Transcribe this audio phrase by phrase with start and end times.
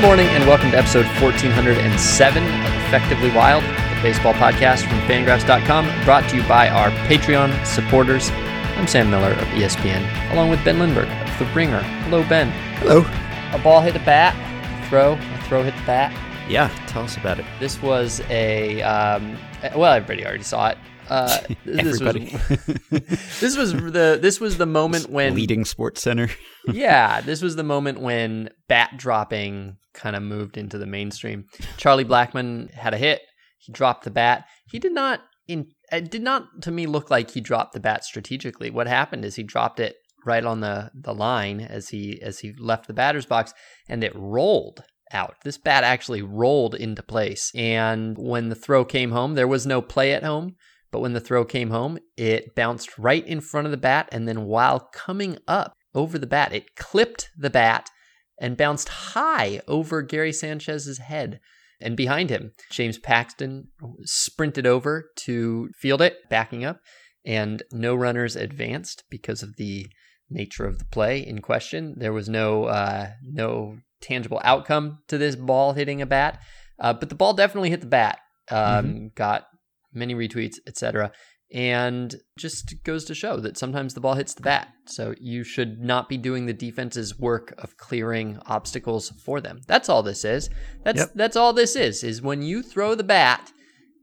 [0.00, 6.04] Good morning and welcome to episode 1407 of Effectively Wild, the baseball podcast from fangraphs.com,
[6.06, 8.30] brought to you by our Patreon supporters.
[8.30, 11.82] I'm Sam Miller of ESPN, along with Ben Lindbergh of The Ringer.
[11.82, 12.48] Hello, Ben.
[12.78, 13.04] Hello.
[13.54, 14.34] A ball hit the bat,
[14.88, 16.10] throw, a throw hit the bat.
[16.48, 17.44] Yeah, tell us about it.
[17.58, 19.36] This was a, um,
[19.76, 20.78] well, everybody already saw it.
[21.10, 22.18] Uh, this was
[23.40, 26.30] this was the this was the moment when Leading Sports Center.
[26.72, 31.46] yeah, this was the moment when bat dropping kind of moved into the mainstream.
[31.76, 33.22] Charlie Blackmon had a hit.
[33.58, 34.44] He dropped the bat.
[34.70, 38.04] He did not in it did not to me look like he dropped the bat
[38.04, 38.70] strategically.
[38.70, 42.52] What happened is he dropped it right on the the line as he as he
[42.56, 43.52] left the batter's box
[43.88, 45.34] and it rolled out.
[45.44, 47.50] This bat actually rolled into place.
[47.54, 50.54] And when the throw came home, there was no play at home.
[50.92, 54.08] But when the throw came home, it bounced right in front of the bat.
[54.10, 57.88] And then while coming up over the bat, it clipped the bat
[58.40, 61.40] and bounced high over Gary Sanchez's head.
[61.80, 63.68] And behind him, James Paxton
[64.02, 66.80] sprinted over to field it, backing up.
[67.24, 69.86] And no runners advanced because of the
[70.30, 71.94] nature of the play in question.
[71.98, 76.40] There was no uh, no tangible outcome to this ball hitting a bat,
[76.78, 78.18] uh, but the ball definitely hit the bat.
[78.50, 79.06] Um, mm-hmm.
[79.14, 79.44] Got
[79.92, 81.12] many retweets, etc.
[81.52, 84.68] And just goes to show that sometimes the ball hits the bat.
[84.86, 89.60] So you should not be doing the defense's work of clearing obstacles for them.
[89.66, 90.48] That's all this is.
[90.84, 91.12] That's yep.
[91.14, 92.04] that's all this is.
[92.04, 93.52] Is when you throw the bat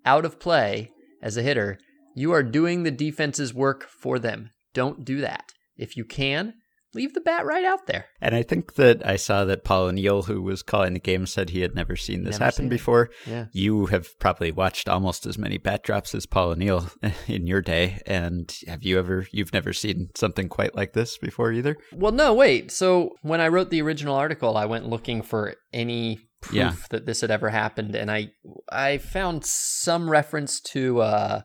[0.05, 1.79] out of play as a hitter,
[2.15, 4.49] you are doing the defense's work for them.
[4.73, 5.53] Don't do that.
[5.77, 6.55] If you can,
[6.93, 8.05] leave the bat right out there.
[8.21, 11.49] And I think that I saw that Paul O'Neill, who was calling the game, said
[11.49, 13.09] he had never seen this never happen seen before.
[13.25, 13.45] Yeah.
[13.51, 16.89] You have probably watched almost as many bat drops as Paul O'Neill
[17.27, 18.01] in your day.
[18.05, 21.77] And have you ever, you've never seen something quite like this before either?
[21.93, 22.71] Well, no, wait.
[22.71, 26.73] So when I wrote the original article, I went looking for any proof Yeah.
[26.91, 27.95] that this had ever happened.
[27.95, 28.29] And I,
[28.71, 31.41] I found some reference to, uh,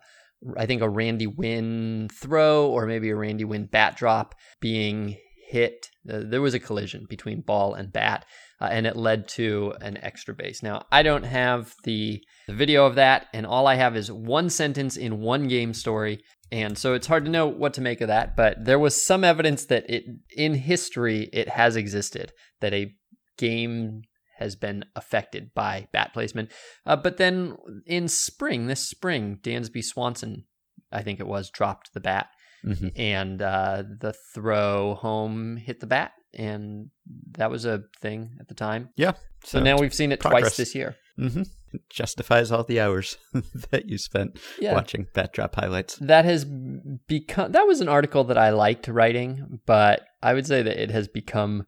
[0.56, 5.16] I think a Randy Winn throw or maybe a Randy Winn bat drop being
[5.52, 5.86] hit.
[6.10, 8.24] Uh, there was a collision between ball and bat,
[8.60, 10.62] uh, and it led to an extra base.
[10.62, 14.48] Now, I don't have the, the video of that, and all I have is one
[14.48, 16.20] sentence in one game story.
[16.50, 19.24] And so it's hard to know what to make of that, but there was some
[19.24, 20.04] evidence that it
[20.36, 22.94] in history it has existed that a
[23.38, 24.02] game
[24.38, 26.50] has been affected by bat placement.
[26.84, 30.44] Uh, but then in spring, this spring, Dansby Swanson,
[30.90, 32.28] I think it was, dropped the bat
[32.64, 32.88] Mm-hmm.
[32.96, 36.90] and uh, the throw home hit the bat, and
[37.32, 38.90] that was a thing at the time.
[38.96, 39.12] Yeah.
[39.44, 40.42] So, now we've seen it progress.
[40.42, 40.94] twice this year.
[41.18, 41.42] Mm-hmm.
[41.72, 43.16] It justifies all the hours
[43.70, 44.74] that you spent Yeah.
[44.74, 45.96] watching bat drop highlights.
[45.96, 50.62] That has become that was an article that I liked writing, but I would say
[50.62, 51.66] that it has become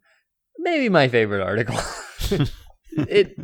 [0.59, 1.79] maybe my favorite article.
[2.93, 3.37] it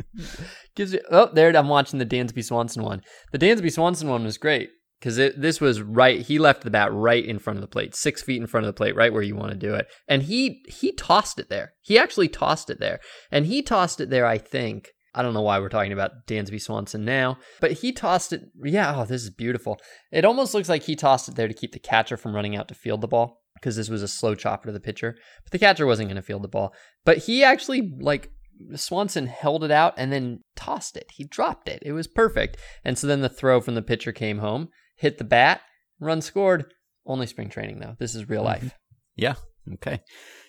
[0.75, 3.01] gives you oh there I'm watching the Dansby Swanson one.
[3.31, 4.69] The Dansby Swanson one was great
[5.01, 6.21] because this was right.
[6.21, 8.67] He left the bat right in front of the plate, six feet in front of
[8.67, 11.73] the plate, right where you want to do it, and he he tossed it there.
[11.81, 12.99] He actually tossed it there,
[13.31, 14.27] and he tossed it there.
[14.27, 18.31] I think I don't know why we're talking about Dansby Swanson now, but he tossed
[18.31, 18.43] it.
[18.63, 19.79] Yeah, oh, this is beautiful.
[20.11, 22.67] It almost looks like he tossed it there to keep the catcher from running out
[22.67, 25.59] to field the ball because this was a slow chopper to the pitcher, but the
[25.59, 26.73] catcher wasn't going to field the ball.
[27.05, 28.29] But he actually like
[28.75, 31.11] Swanson held it out and then tossed it.
[31.13, 31.81] He dropped it.
[31.85, 32.57] It was perfect.
[32.85, 34.69] And so then the throw from the pitcher came home,
[35.01, 35.61] hit the bat,
[35.99, 36.65] run scored.
[37.05, 37.95] Only spring training though.
[37.99, 38.75] This is real life.
[39.15, 39.33] Yeah.
[39.73, 39.99] Okay.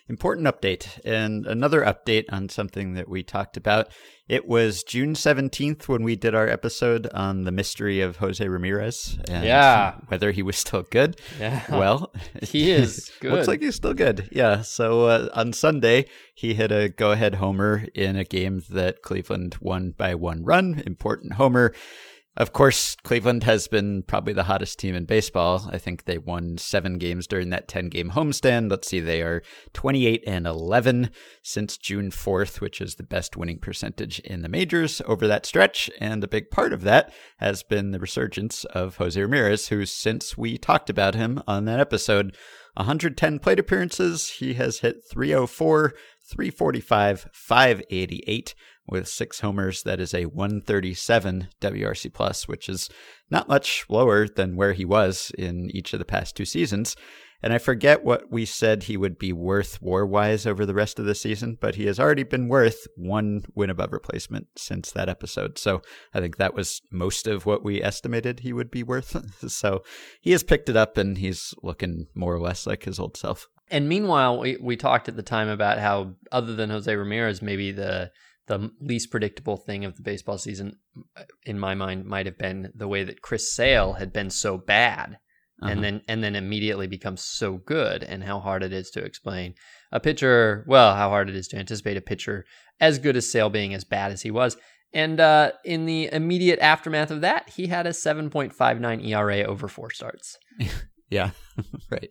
[0.09, 0.99] Important update.
[1.05, 3.87] And another update on something that we talked about.
[4.27, 9.17] It was June 17th when we did our episode on the mystery of Jose Ramirez
[9.29, 9.95] and Yeah.
[10.07, 11.19] whether he was still good.
[11.39, 11.63] Yeah.
[11.69, 12.11] Well,
[12.43, 13.31] He is good.
[13.33, 14.29] Looks like he's still good.
[14.31, 14.61] Yeah.
[14.61, 16.05] So uh, on Sunday,
[16.35, 20.83] he hit a go ahead homer in a game that Cleveland won by one run.
[20.85, 21.73] Important homer.
[22.35, 25.69] Of course, Cleveland has been probably the hottest team in baseball.
[25.71, 28.71] I think they won seven games during that 10 game homestand.
[28.71, 29.43] Let's see, they are
[29.73, 31.11] 28 and 11
[31.43, 35.91] since June 4th, which is the best winning percentage in the majors over that stretch.
[35.99, 40.35] And a big part of that has been the resurgence of Jose Ramirez, who, since
[40.35, 42.35] we talked about him on that episode,
[42.73, 45.93] 110 plate appearances, he has hit 304,
[46.27, 48.55] 345, 588
[48.87, 49.83] with six homers.
[49.83, 52.89] That is a 137 WRC plus, which is
[53.29, 56.95] not much lower than where he was in each of the past two seasons.
[57.43, 60.97] And I forget what we said he would be worth war wise over the rest
[60.97, 65.09] of the season, but he has already been worth one win above replacement since that
[65.09, 65.57] episode.
[65.57, 65.81] So
[66.13, 69.17] I think that was most of what we estimated he would be worth.
[69.51, 69.83] so
[70.21, 73.49] he has picked it up and he's looking more or less like his old self.
[73.69, 77.73] And meanwhile, we, we talked at the time about how, other than Jose Ramirez, maybe
[77.73, 78.11] the
[78.47, 80.77] the least predictable thing of the baseball season,
[81.45, 85.17] in my mind, might have been the way that Chris Sale had been so bad.
[85.61, 85.71] Uh-huh.
[85.71, 89.53] And then and then immediately becomes so good, and how hard it is to explain
[89.91, 90.65] a pitcher.
[90.67, 92.43] Well, how hard it is to anticipate a pitcher
[92.79, 94.57] as good as Sale being as bad as he was.
[94.93, 99.89] And uh, in the immediate aftermath of that, he had a 7.59 ERA over four
[99.91, 100.37] starts.
[101.13, 101.29] Yeah,
[101.91, 102.09] right.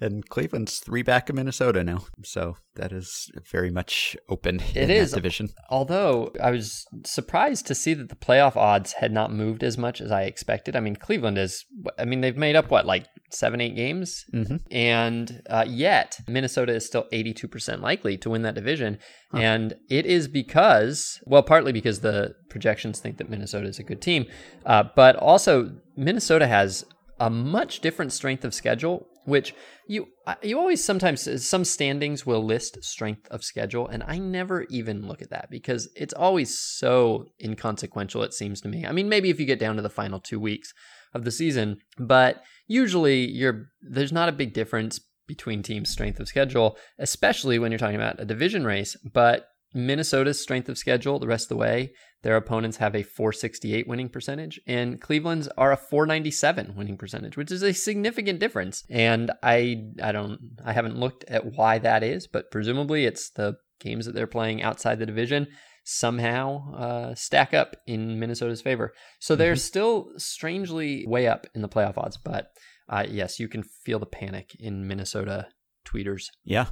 [0.00, 4.60] And Cleveland's three back of Minnesota now, so that is very much open.
[4.74, 5.10] It in is.
[5.12, 5.50] that division.
[5.70, 10.00] Although I was surprised to see that the playoff odds had not moved as much
[10.00, 10.74] as I expected.
[10.74, 11.64] I mean, Cleveland is,
[11.98, 14.24] I mean, they've made up what, like seven, eight games?
[14.34, 14.60] Mhm.
[14.70, 18.98] And uh, yet, Minnesota is still 82% likely to win that division.
[19.30, 19.38] Huh.
[19.38, 24.02] And it is because, well, partly because the projections think that Minnesota is a good
[24.02, 24.26] team,
[24.66, 26.84] uh, but also Minnesota has
[27.18, 29.54] a much different strength of schedule, which
[29.86, 30.08] you
[30.42, 35.22] you always sometimes some standings will list strength of schedule, and I never even look
[35.22, 38.22] at that because it's always so inconsequential.
[38.22, 38.86] It seems to me.
[38.86, 40.72] I mean, maybe if you get down to the final two weeks
[41.14, 46.28] of the season, but usually you're there's not a big difference between teams' strength of
[46.28, 48.96] schedule, especially when you're talking about a division race.
[49.10, 51.92] But Minnesota's strength of schedule the rest of the way,
[52.24, 57.52] their opponents have a 468 winning percentage, and Cleveland's are a 497 winning percentage, which
[57.52, 58.82] is a significant difference.
[58.88, 63.58] And I I don't I haven't looked at why that is, but presumably it's the
[63.78, 65.48] games that they're playing outside the division
[65.84, 68.94] somehow uh, stack up in Minnesota's favor.
[69.20, 72.52] So they're still strangely way up in the playoff odds, but
[72.88, 75.48] uh, yes, you can feel the panic in Minnesota
[75.86, 76.28] tweeters.
[76.42, 76.68] Yeah.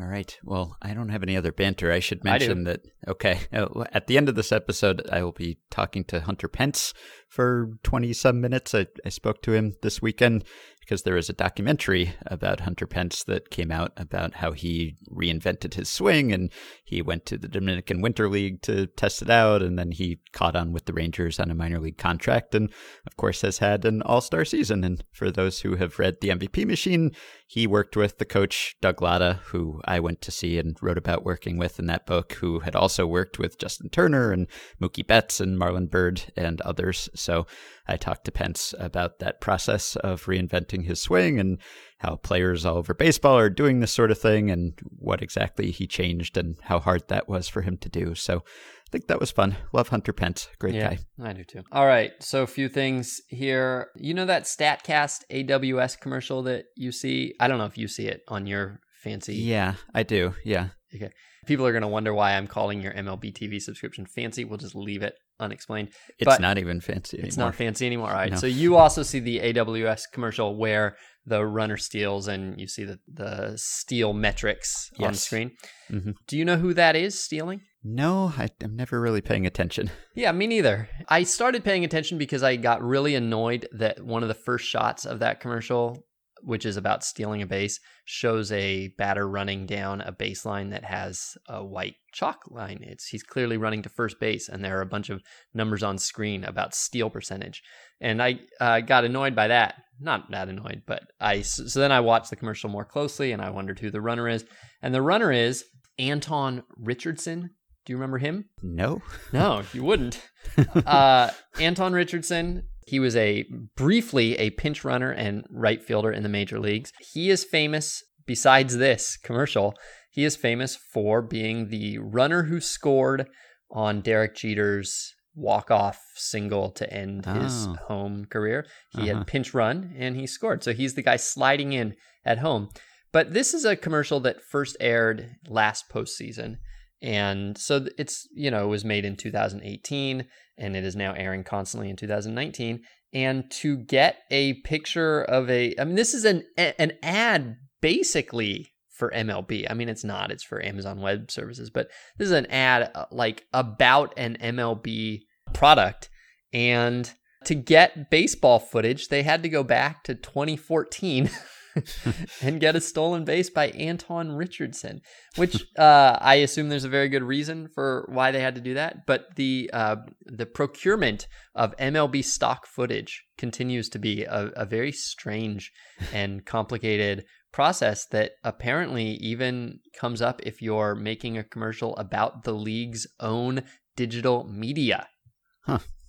[0.00, 0.38] All right.
[0.42, 1.92] Well, I don't have any other banter.
[1.92, 5.32] I should I mention that, okay, uh, at the end of this episode, I will
[5.32, 6.94] be talking to Hunter Pence
[7.28, 8.74] for 20 some minutes.
[8.74, 10.44] I, I spoke to him this weekend
[10.80, 15.74] because there is a documentary about Hunter Pence that came out about how he reinvented
[15.74, 16.50] his swing and
[16.82, 19.62] he went to the Dominican Winter League to test it out.
[19.62, 22.70] And then he caught on with the Rangers on a minor league contract and,
[23.06, 24.82] of course, has had an all star season.
[24.82, 27.12] And for those who have read The MVP Machine,
[27.46, 31.24] he worked with the coach Doug Latta, who I went to see and wrote about
[31.24, 34.46] working with in that book, who had also worked with Justin Turner and
[34.80, 37.08] Mookie Betts and Marlon Byrd and others.
[37.14, 37.46] So
[37.88, 41.58] I talked to Pence about that process of reinventing his swing and
[41.98, 45.86] how players all over baseball are doing this sort of thing and what exactly he
[45.86, 48.14] changed and how hard that was for him to do.
[48.14, 49.56] So I think that was fun.
[49.72, 50.48] Love Hunter Pence.
[50.58, 50.98] Great yeah, guy.
[51.22, 51.62] I do too.
[51.70, 53.88] All right, so a few things here.
[53.96, 57.34] You know that Statcast AWS commercial that you see?
[57.38, 59.36] I don't know if you see it on your fancy.
[59.36, 60.34] Yeah, I do.
[60.44, 60.68] Yeah.
[60.94, 61.10] Okay.
[61.46, 64.44] People are going to wonder why I'm calling your MLB TV subscription fancy.
[64.44, 65.88] We'll just leave it unexplained.
[66.18, 67.28] It's But not even fancy anymore.
[67.28, 68.10] It's not fancy anymore.
[68.10, 68.30] All right.
[68.30, 68.36] No.
[68.36, 70.96] So you also see the AWS commercial where
[71.26, 75.20] the runner steals and you see the, the steal metrics on Yes.
[75.22, 75.52] screen.
[75.90, 76.14] Mhm.
[76.28, 77.60] Do you know who that is stealing?
[77.82, 79.90] No, I, I'm never really paying attention.
[80.14, 80.88] Yeah, me neither.
[81.08, 85.06] I started paying attention because I got really annoyed that one of the first shots
[85.06, 86.04] of that commercial,
[86.42, 91.36] which is about stealing a base, shows a batter running down a baseline that has
[91.48, 92.80] a white chalk line.
[92.82, 95.22] It's he's clearly running to first base, and there are a bunch of
[95.54, 97.62] numbers on screen about steal percentage.
[98.00, 99.74] And I uh, got annoyed by that.
[100.00, 103.50] Not that annoyed, but I so then I watched the commercial more closely, and I
[103.50, 104.44] wondered who the runner is.
[104.82, 105.64] And the runner is
[105.98, 107.50] Antoan Richardson.
[107.84, 108.46] Do you remember him?
[108.62, 109.02] No.
[109.32, 110.20] No, you wouldn't.
[110.86, 113.44] uh, Antoan Richardson, he was a
[113.76, 116.92] briefly a pinch runner and right fielder in the major leagues.
[117.12, 119.74] He is famous, besides this commercial,
[120.10, 123.28] he is famous for being the runner who scored
[123.70, 127.76] on Derek Jeter's walk-off single to end his Oh.
[127.86, 128.66] home career.
[128.90, 129.18] He Uh-huh.
[129.18, 130.64] had pinch run and he scored.
[130.64, 131.94] So he's the guy sliding in
[132.24, 132.68] at home.
[133.12, 136.56] But this is a commercial that first aired last postseason.
[137.02, 140.26] And so it's, you know, it was made in 2018
[140.58, 142.82] and it is now airing constantly in 2019.
[143.12, 148.72] And to get a picture of a, I mean, this is an, an ad basically
[148.90, 149.66] for MLB.
[149.68, 151.88] I mean, it's not, it's for Amazon Web Services, but
[152.18, 155.22] this is an ad uh, like about an MLB
[155.54, 156.10] product.
[156.52, 157.10] And
[157.46, 161.30] to get baseball footage, they had to go back to 2014
[162.42, 165.00] and get a stolen base by Antoan Richardson,
[165.36, 168.74] which uh, I assume there's a very good reason for why they had to do
[168.74, 169.06] that.
[169.06, 174.92] But the uh, the procurement of MLB stock footage continues to be a, a very
[174.92, 175.72] strange
[176.12, 182.52] and complicated process that apparently even comes up if you're making a commercial about the
[182.52, 183.62] league's own
[183.96, 185.08] digital media.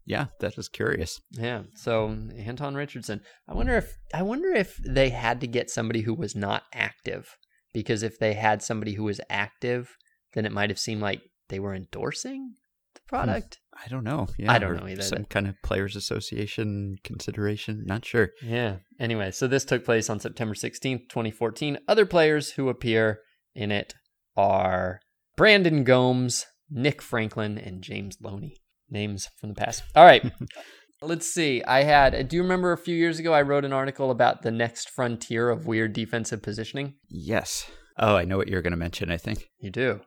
[0.05, 1.19] Yeah, that is curious.
[1.31, 1.63] Yeah.
[1.75, 3.21] So Antoan Richardson.
[3.47, 7.37] I wonder if I wonder if they had to get somebody who was not active
[7.73, 9.95] because if they had somebody who was active,
[10.33, 12.55] then it might have seemed like they were endorsing
[12.95, 13.59] the hmm, product.
[13.73, 14.27] I don't know.
[14.37, 15.01] Yeah, I don't know either.
[15.01, 17.83] Some kind of players association consideration.
[17.85, 18.31] Not sure.
[18.43, 18.77] Yeah.
[18.99, 21.79] Anyway, so this took place on September 16th, 2014.
[21.87, 23.19] Other players who appear
[23.55, 23.93] in it
[24.35, 24.99] are
[25.37, 28.60] Brandon Gomes, Nick Franklin, and James Loney.
[28.91, 29.83] Names from the past.
[29.95, 30.23] All right.
[31.01, 31.63] Let's see.
[31.63, 34.51] I had, do you remember a few years ago I wrote an article about the
[34.51, 36.93] next frontier of weird defensive positioning?
[37.09, 37.65] Yes.
[37.97, 39.09] Oh, I know what you're going to mention.
[39.09, 39.47] I think.
[39.59, 40.01] You do.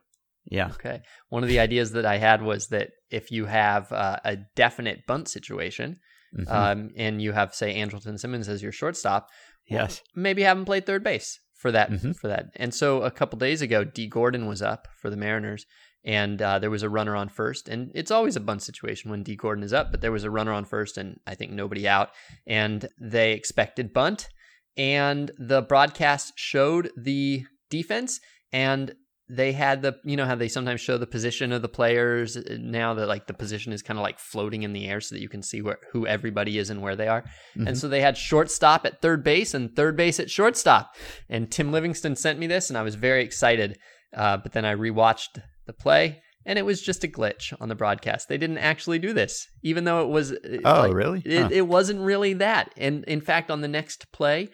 [0.45, 0.67] Yeah.
[0.67, 1.01] Okay.
[1.29, 5.05] One of the ideas that I had was that if you have uh, a definite
[5.07, 5.97] bunt situation,
[6.37, 6.51] Mhm.
[6.51, 9.27] um, and you have say Andrelton Simmons as your shortstop,
[9.69, 10.01] yes.
[10.15, 12.13] maybe have him play third base for that Mhm.
[12.17, 12.47] for that.
[12.57, 15.65] And so a couple days ago, Dee Gordon was up for the Mariners,
[16.05, 17.67] and uh, there was a runner on first.
[17.67, 20.29] And it's always a bunt situation when Dee Gordon is up, but there was a
[20.31, 22.09] runner on first, and I think nobody out,
[22.47, 24.29] and they expected bunt,
[24.77, 28.19] and the broadcast showed the defense
[28.53, 28.95] and.
[29.27, 32.37] They had the, you know, how they sometimes show the position of the players.
[32.59, 35.21] Now that like the position is kind of like floating in the air, so that
[35.21, 37.23] you can see where who everybody is and where they are.
[37.55, 37.75] And Mhm.
[37.77, 40.95] so they had shortstop at third base and third base at shortstop.
[41.27, 43.79] And Tim Livingston sent me this, and I was very excited.
[44.15, 47.75] Uh, but then I rewatched the play, and it was just a glitch on the
[47.75, 48.27] broadcast.
[48.29, 50.31] They didn't actually do this, even though it was.
[50.31, 51.21] uh, Oh, like, really?
[51.25, 51.49] It, Huh.
[51.51, 52.71] it wasn't really that.
[52.77, 54.49] And in fact, on the next play,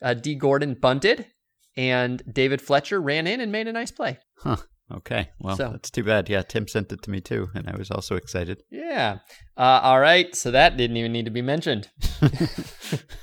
[0.00, 1.26] uh, Dee Gordon bunted,
[1.76, 4.18] and David Fletcher ran in and made a nice play.
[4.38, 4.56] Huh.
[4.90, 5.30] Okay.
[5.40, 6.28] Well, So- that's too bad.
[6.28, 8.62] Yeah, Tim sent it to me too, and I was also excited.
[8.70, 9.20] Yeah.
[9.56, 10.34] Uh, all right.
[10.36, 11.88] So that didn't even need to be mentioned.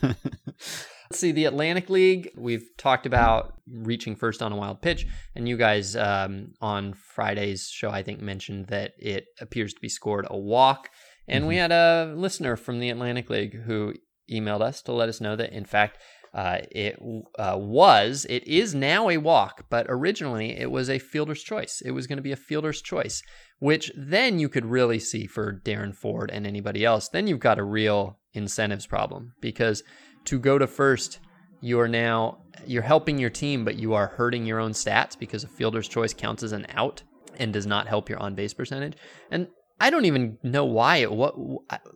[1.12, 5.08] Let's see, the Atlantic League, we've talked about reaching first on a wild pitch.
[5.36, 9.90] And you guys um, on Friday's show, I think, mentioned that it appears to be
[9.90, 10.92] scored a walk.
[11.28, 13.96] And we had a listener from the Atlantic League who
[14.32, 15.98] emailed us to let us know that, in fact,
[16.32, 17.00] uh, it
[17.40, 21.82] uh, was, it is now a walk, but originally it was a fielder's choice.
[21.84, 23.24] It was going to be a fielder's choice,
[23.58, 27.10] which then you could really see for Darren Ford and anybody else.
[27.10, 29.82] Then you've got a real incentives problem because
[30.26, 31.20] to go to first,
[31.62, 35.44] you are now you're helping your team, but you are hurting your own stats because
[35.44, 37.04] a fielder's choice counts as an out
[37.38, 38.98] and does not help your on base percentage.
[39.32, 39.48] And
[39.80, 41.36] I don't even know why what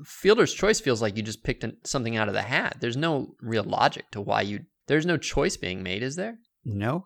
[0.05, 2.77] fielder's choice feels like you just picked something out of the hat.
[2.79, 6.37] There's no real logic to why you there's no choice being made, is there?
[6.65, 7.05] No,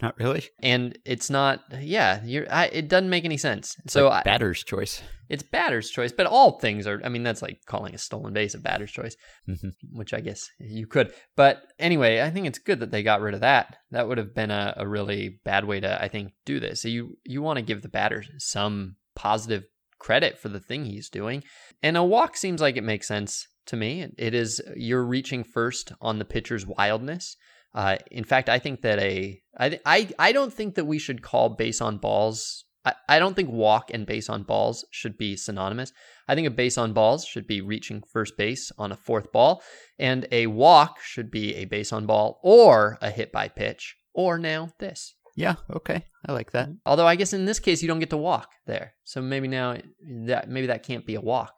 [0.00, 0.44] not really.
[0.62, 3.76] And it's not yeah, you're I, it doesn't make any sense.
[3.88, 5.02] so like I, batter's choice.
[5.28, 8.54] it's batter's choice, but all things are I mean that's like calling a stolen base
[8.54, 9.16] a batter's choice,
[9.48, 9.72] Mhm.
[9.92, 11.12] which I guess you could.
[11.36, 13.76] But anyway, I think it's good that they got rid of that.
[13.90, 16.82] That would have been a, a really bad way to I think do this.
[16.82, 19.64] So you you want to give the batter some positive
[19.98, 21.44] credit for the thing he's doing.
[21.82, 24.06] And a walk seems like it makes sense to me.
[24.18, 27.36] It is you're reaching first on the pitcher's wildness.
[27.74, 31.22] Uh, in fact, I think that a I, I I don't think that we should
[31.22, 32.64] call base on balls.
[32.84, 35.92] I, I don't think walk and base on balls should be synonymous.
[36.28, 39.62] I think a base on balls should be reaching first base on a fourth ball,
[39.98, 44.38] and a walk should be a base on ball or a hit by pitch, or
[44.38, 45.14] now this.
[45.34, 45.54] Yeah.
[45.74, 46.04] Okay.
[46.26, 46.68] I like that.
[46.84, 49.78] Although I guess in this case you don't get to walk there, so maybe now
[50.26, 51.54] that maybe that can't be a walk.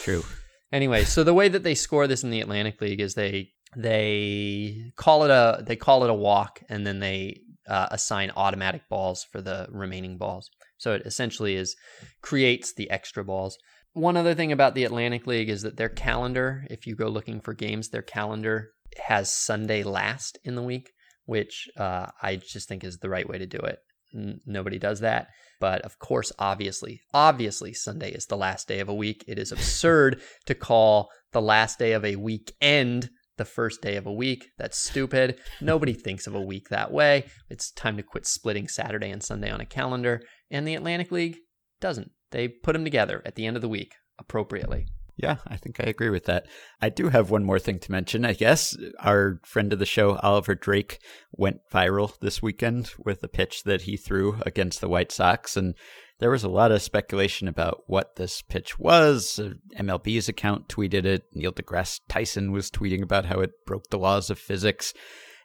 [0.00, 0.24] True.
[0.72, 4.92] Anyway, so the way that they score this in the Atlantic League is they they
[4.96, 9.26] call it a they call it a walk, and then they uh, assign automatic balls
[9.30, 10.50] for the remaining balls.
[10.78, 11.76] So it essentially is
[12.22, 13.56] creates the extra balls.
[13.92, 17.40] One other thing about the Atlantic League is that their calendar, if you go looking
[17.40, 18.70] for games, their calendar
[19.06, 20.90] has Sunday last in the week,
[21.26, 23.78] which uh, I just think is the right way to do it.
[24.14, 25.28] N- nobody does that.
[25.60, 29.24] But of course, obviously, obviously, Sunday is the last day of a week.
[29.28, 34.06] It is absurd to call the last day of a weekend the first day of
[34.06, 34.50] a week.
[34.58, 35.38] That's stupid.
[35.60, 37.26] Nobody thinks of a week that way.
[37.50, 40.22] It's time to quit splitting Saturday and Sunday on a calendar.
[40.50, 41.38] And the Atlantic League
[41.80, 42.10] doesn't.
[42.30, 44.86] They put them together at the end of the week appropriately.
[45.16, 46.46] Yeah, I think I agree with that.
[46.82, 48.76] I do have one more thing to mention, I guess.
[48.98, 50.98] Our friend of the show, Oliver Drake,
[51.30, 55.56] went viral this weekend with a pitch that he threw against the White Sox.
[55.56, 55.76] And
[56.18, 59.38] there was a lot of speculation about what this pitch was.
[59.78, 61.22] MLB's account tweeted it.
[61.32, 64.94] Neil deGrasse Tyson was tweeting about how it broke the laws of physics.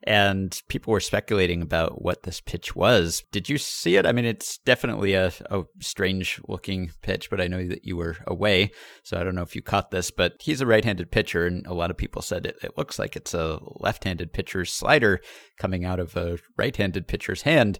[0.03, 3.23] And people were speculating about what this pitch was.
[3.31, 4.05] Did you see it?
[4.05, 8.15] I mean, it's definitely a, a strange looking pitch, but I know that you were
[8.25, 8.71] away.
[9.03, 11.45] So I don't know if you caught this, but he's a right handed pitcher.
[11.45, 14.71] And a lot of people said it, it looks like it's a left handed pitcher's
[14.71, 15.19] slider
[15.59, 17.79] coming out of a right handed pitcher's hand.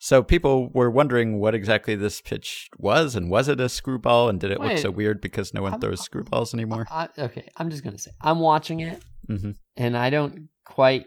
[0.00, 4.38] So people were wondering what exactly this pitch was, and was it a screwball, and
[4.38, 6.86] did it look so weird because no one I'm- throws screwballs anymore?
[6.88, 11.06] I, okay, I'm just going to say I'm watching it hmm and I don't quite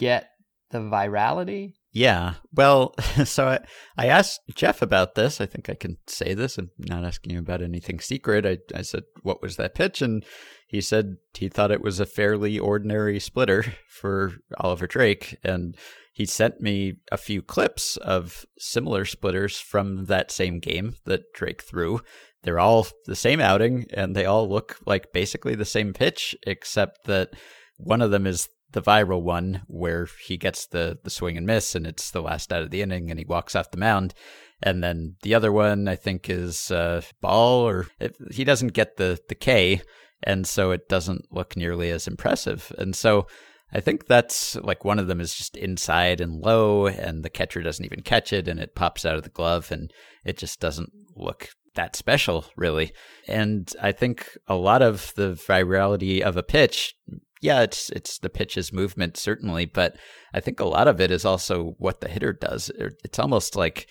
[0.00, 0.30] get
[0.70, 2.34] the virality Yeah.
[2.54, 3.60] Well, so I,
[3.96, 5.40] I asked Jeff about this.
[5.40, 6.56] I think I can say this.
[6.56, 8.46] I'm not asking you about anything secret.
[8.46, 10.00] I, I said, what was that pitch?
[10.00, 10.24] And
[10.68, 15.36] he said he thought it was a fairly ordinary splitter for Oliver Drake.
[15.42, 15.76] And
[16.12, 21.62] he sent me a few clips of similar splitters from that same game that Drake
[21.62, 22.00] threw.
[22.42, 27.06] They're all the same outing and they all look like basically the same pitch, except
[27.06, 27.30] that
[27.76, 31.74] one of them is the viral one where he gets the the swing and miss
[31.74, 34.14] and it's the last out of the inning and he walks off the mound.
[34.62, 38.96] And then the other one i think is uh, ball or it, he doesn't get
[38.96, 39.80] the the k
[40.22, 42.72] and so it doesn't look nearly as impressive.
[42.78, 43.26] And so
[43.72, 47.62] i think that's like one of them is just inside and low and the catcher
[47.62, 49.92] doesn't even catch it and it pops out of the glove and
[50.24, 52.92] it just doesn't look that special really.
[53.26, 56.94] And i think a lot of the virality of a pitch
[57.40, 59.96] yeah, it's it's the pitch's movement certainly, but
[60.34, 62.70] I think a lot of it is also what the hitter does.
[62.76, 63.88] It's almost like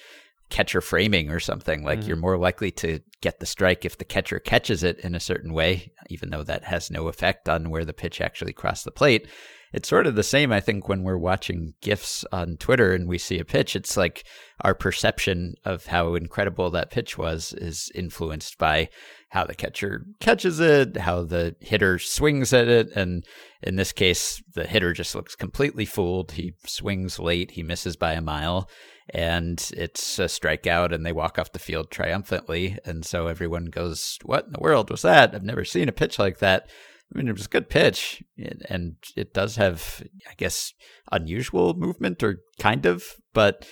[0.50, 1.84] catcher framing or something.
[1.84, 5.14] Like mm you're more likely to get the strike if the catcher catches it in
[5.14, 8.86] a certain way, even though that has no effect on where the pitch actually crossed
[8.86, 9.28] the plate.
[9.72, 13.20] It's sort of the same, I think, when we're watching GIFs on Twitter and we
[13.20, 13.76] see a pitch.
[13.76, 14.24] It's like
[14.62, 18.90] our perception of how incredible that pitch was is influenced by
[19.30, 22.90] how the catcher catches it, how the hitter swings at it.
[22.96, 23.24] And
[23.62, 26.32] in this case, the hitter just looks completely fooled.
[26.34, 28.68] He swings late, he misses by a mile,
[29.10, 32.78] and it's a strikeout, and they walk off the field triumphantly.
[32.86, 35.36] And so everyone goes, What in the world was that?
[35.36, 36.68] I've never seen a pitch like that.
[37.14, 40.74] I mean, it was a good pitch, and it does have, I guess,
[41.12, 43.04] unusual movement or kind of,
[43.34, 43.68] but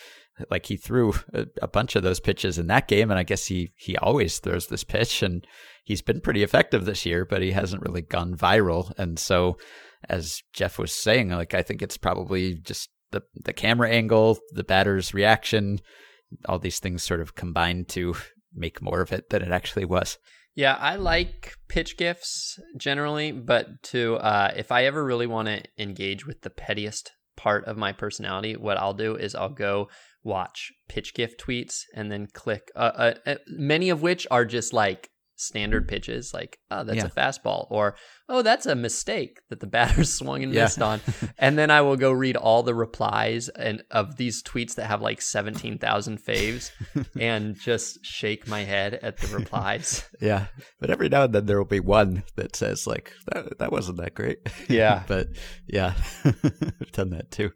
[0.49, 3.45] like he threw a, a, bunch of those pitches in that game, and I guess
[3.45, 5.45] he he always throws this pitch, and
[5.83, 8.91] he's been pretty effective this year, but he hasn't really gone viral.
[8.97, 9.57] And so,
[10.09, 14.63] as Jeff was saying, like I think it's probably just the the camera angle, the
[14.63, 15.79] batter's reaction,
[16.45, 18.15] all these things sort of combined to
[18.53, 20.17] make more of it than it actually was.
[20.55, 25.63] Yeah, I like pitch gifs generally, but to uh, if I ever really want to
[25.77, 29.89] engage with the pettiest part of my personality, what I'll do is I'll go
[30.23, 34.73] watch pitch gif tweets and then click uh, uh, uh, many of which are just
[34.73, 37.05] like standard pitches like oh that's yeah.
[37.05, 37.95] a fastball or
[38.27, 40.63] oh that's a mistake that the batter swung and yeah.
[40.63, 40.99] missed on.
[41.39, 45.01] And then i will go read all the replies and of these tweets that have
[45.01, 46.71] like 17,000 faves
[47.19, 50.03] and just shake my head at the replies.
[50.19, 50.47] Yeah.
[50.79, 53.97] But every now and then there will be one that says like that, that wasn't
[53.97, 54.39] that great.
[54.67, 55.03] Yeah.
[55.07, 55.27] But
[55.67, 55.93] yeah.
[56.25, 57.51] I've done that too.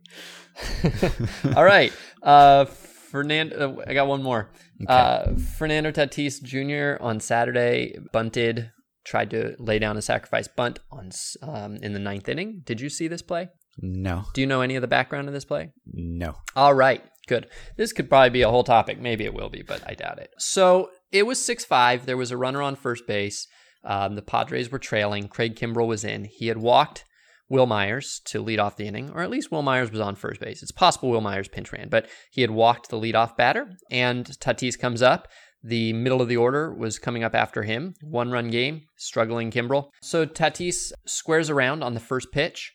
[1.56, 1.92] All right.
[2.22, 2.66] Uh
[3.12, 4.52] Fernando, uh, I got one more.
[4.82, 4.94] Okay.
[4.94, 7.02] Uh, Fernando Tatis Jr.
[7.04, 8.72] on Saturday bunted,
[9.04, 12.62] tried to lay down a sacrifice bunt on um, in the ninth inning.
[12.64, 13.50] Did you see this play?
[13.80, 14.24] No.
[14.34, 15.72] Do you know any of the background of this play?
[15.86, 16.36] No.
[16.56, 17.48] All right, good.
[17.76, 19.00] This could probably be a whole topic.
[19.00, 20.34] Maybe it will be, but I doubt it.
[20.38, 22.06] So it was 6 5.
[22.06, 23.48] There was a runner on first base.
[23.84, 25.28] Um, the Padres were trailing.
[25.28, 26.26] Craig Kimbrel was in.
[26.26, 27.04] He had walked
[27.52, 30.40] Wil Myers to lead off the inning, or at least Wil Myers was on first
[30.40, 30.64] base.
[30.64, 34.80] It's possible Wil Myers pinch ran, but he had walked the leadoff batter, and Tatis
[34.80, 35.28] comes up.
[35.62, 37.94] The middle of the order was coming up after him.
[38.02, 39.90] One run game, struggling Kimbrel.
[40.02, 42.72] So Tatis squares around on the first pitch,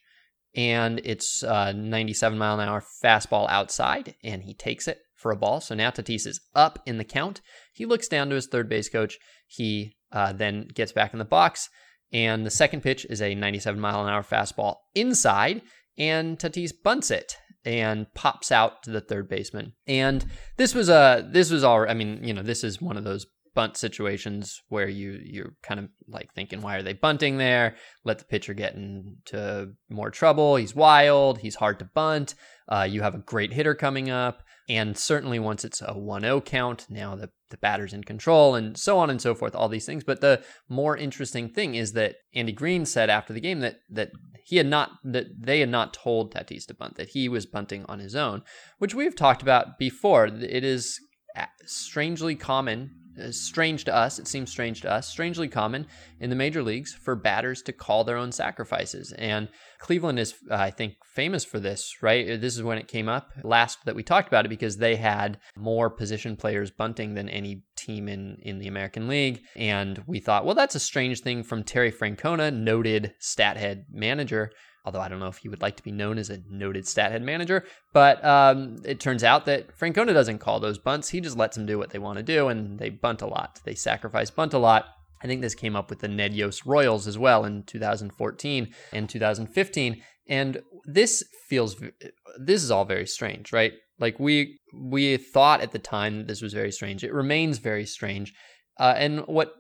[0.55, 5.37] and it's a 97 mile an hour fastball outside, and he takes it for a
[5.37, 5.63] ball.
[5.63, 7.41] So now Tatis is up in the count.
[7.73, 9.17] He looks down to his third base coach.
[9.47, 11.71] He uh, then gets back in the box.
[12.17, 15.61] And the second pitch is a 97 mile an hour fastball inside,
[15.99, 19.75] and Tatis bunts it and pops out to the third baseman.
[19.87, 20.25] And
[20.57, 23.27] this was a this was all I mean, you know, this is one of those
[23.57, 27.75] bunt situations where you you're kind of like thinking, why are they bunting there?
[28.05, 30.55] Let the pitcher get into more trouble.
[30.57, 31.39] He's wild.
[31.39, 32.35] He's hard to bunt.
[32.69, 34.43] Uh, you have a great hitter coming up.
[34.69, 38.77] And certainly once it's a 1 0 count, now the, the batter's in control and
[38.77, 40.05] so on and so forth, all these things.
[40.05, 44.11] But the more interesting thing is that Andy Green said after the game that that
[44.45, 47.85] he had not that they had not told Tatis to bunt, that he was bunting
[47.89, 48.43] on his own,
[48.79, 50.27] which we've talked about before.
[50.27, 51.01] It is
[51.65, 52.91] strangely common
[53.31, 54.19] strange to us.
[54.19, 55.87] It seems strange to us, strangely common
[56.21, 59.13] in the major leagues for batters to call their own sacrifices.
[59.13, 59.49] And
[59.79, 62.41] Cleveland is, uh, I think, famous for this, right?
[62.41, 65.39] This is when it came up last that we talked about it because they had
[65.57, 69.41] more position players bunting than any team in, in the American League.
[69.55, 74.51] And we thought, well, that's a strange thing from Terry Francona, noted stat head manager
[74.87, 77.11] although I don't know if he would like to be known as a noted stat
[77.11, 77.65] head manager.
[77.93, 81.09] But um, it turns out that Francona doesn't call those bunts.
[81.09, 83.61] He just lets them do what they want to do, and they bunt a lot.
[83.65, 84.87] They sacrifice bunt a lot.
[85.23, 89.09] I think this came up with the Ned Yost Royals as well in 2014 and
[89.09, 90.03] 2015.
[90.29, 91.77] And this feels,
[92.39, 93.73] this is all very strange, right?
[93.99, 97.03] Like we we thought at the time that this was very strange.
[97.03, 98.35] It remains very strange.
[98.79, 99.55] Uh, and what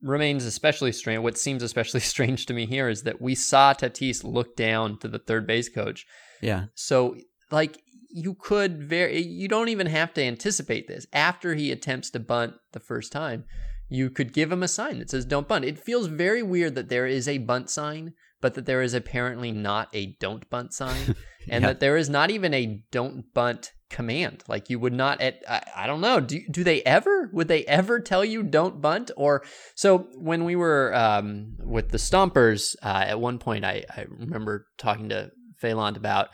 [0.00, 4.24] remains especially strange, what seems especially strange to me here is that we saw Tatis
[4.24, 6.06] look down to the third base coach.
[6.40, 6.66] Yeah.
[6.74, 7.16] So
[7.50, 11.06] like you could very you don't even have to anticipate this.
[11.12, 13.44] After he attempts to bunt the first time,
[13.88, 15.64] you could give him a sign that says don't bunt.
[15.64, 19.52] It feels very weird that there is a bunt sign, but that there is apparently
[19.52, 21.14] not a don't bunt sign
[21.48, 21.68] and yeah.
[21.68, 24.42] that there is not even a don't bunt command.
[24.48, 26.18] Like you would not at I, I, don't know.
[26.18, 27.30] Do do they ever?
[27.32, 29.12] Would they ever tell you don't bunt?
[29.16, 29.44] Or
[29.76, 34.66] so when we were um, with the Stompers uh, at one point, I, I remember
[34.78, 36.30] talking to Phelan about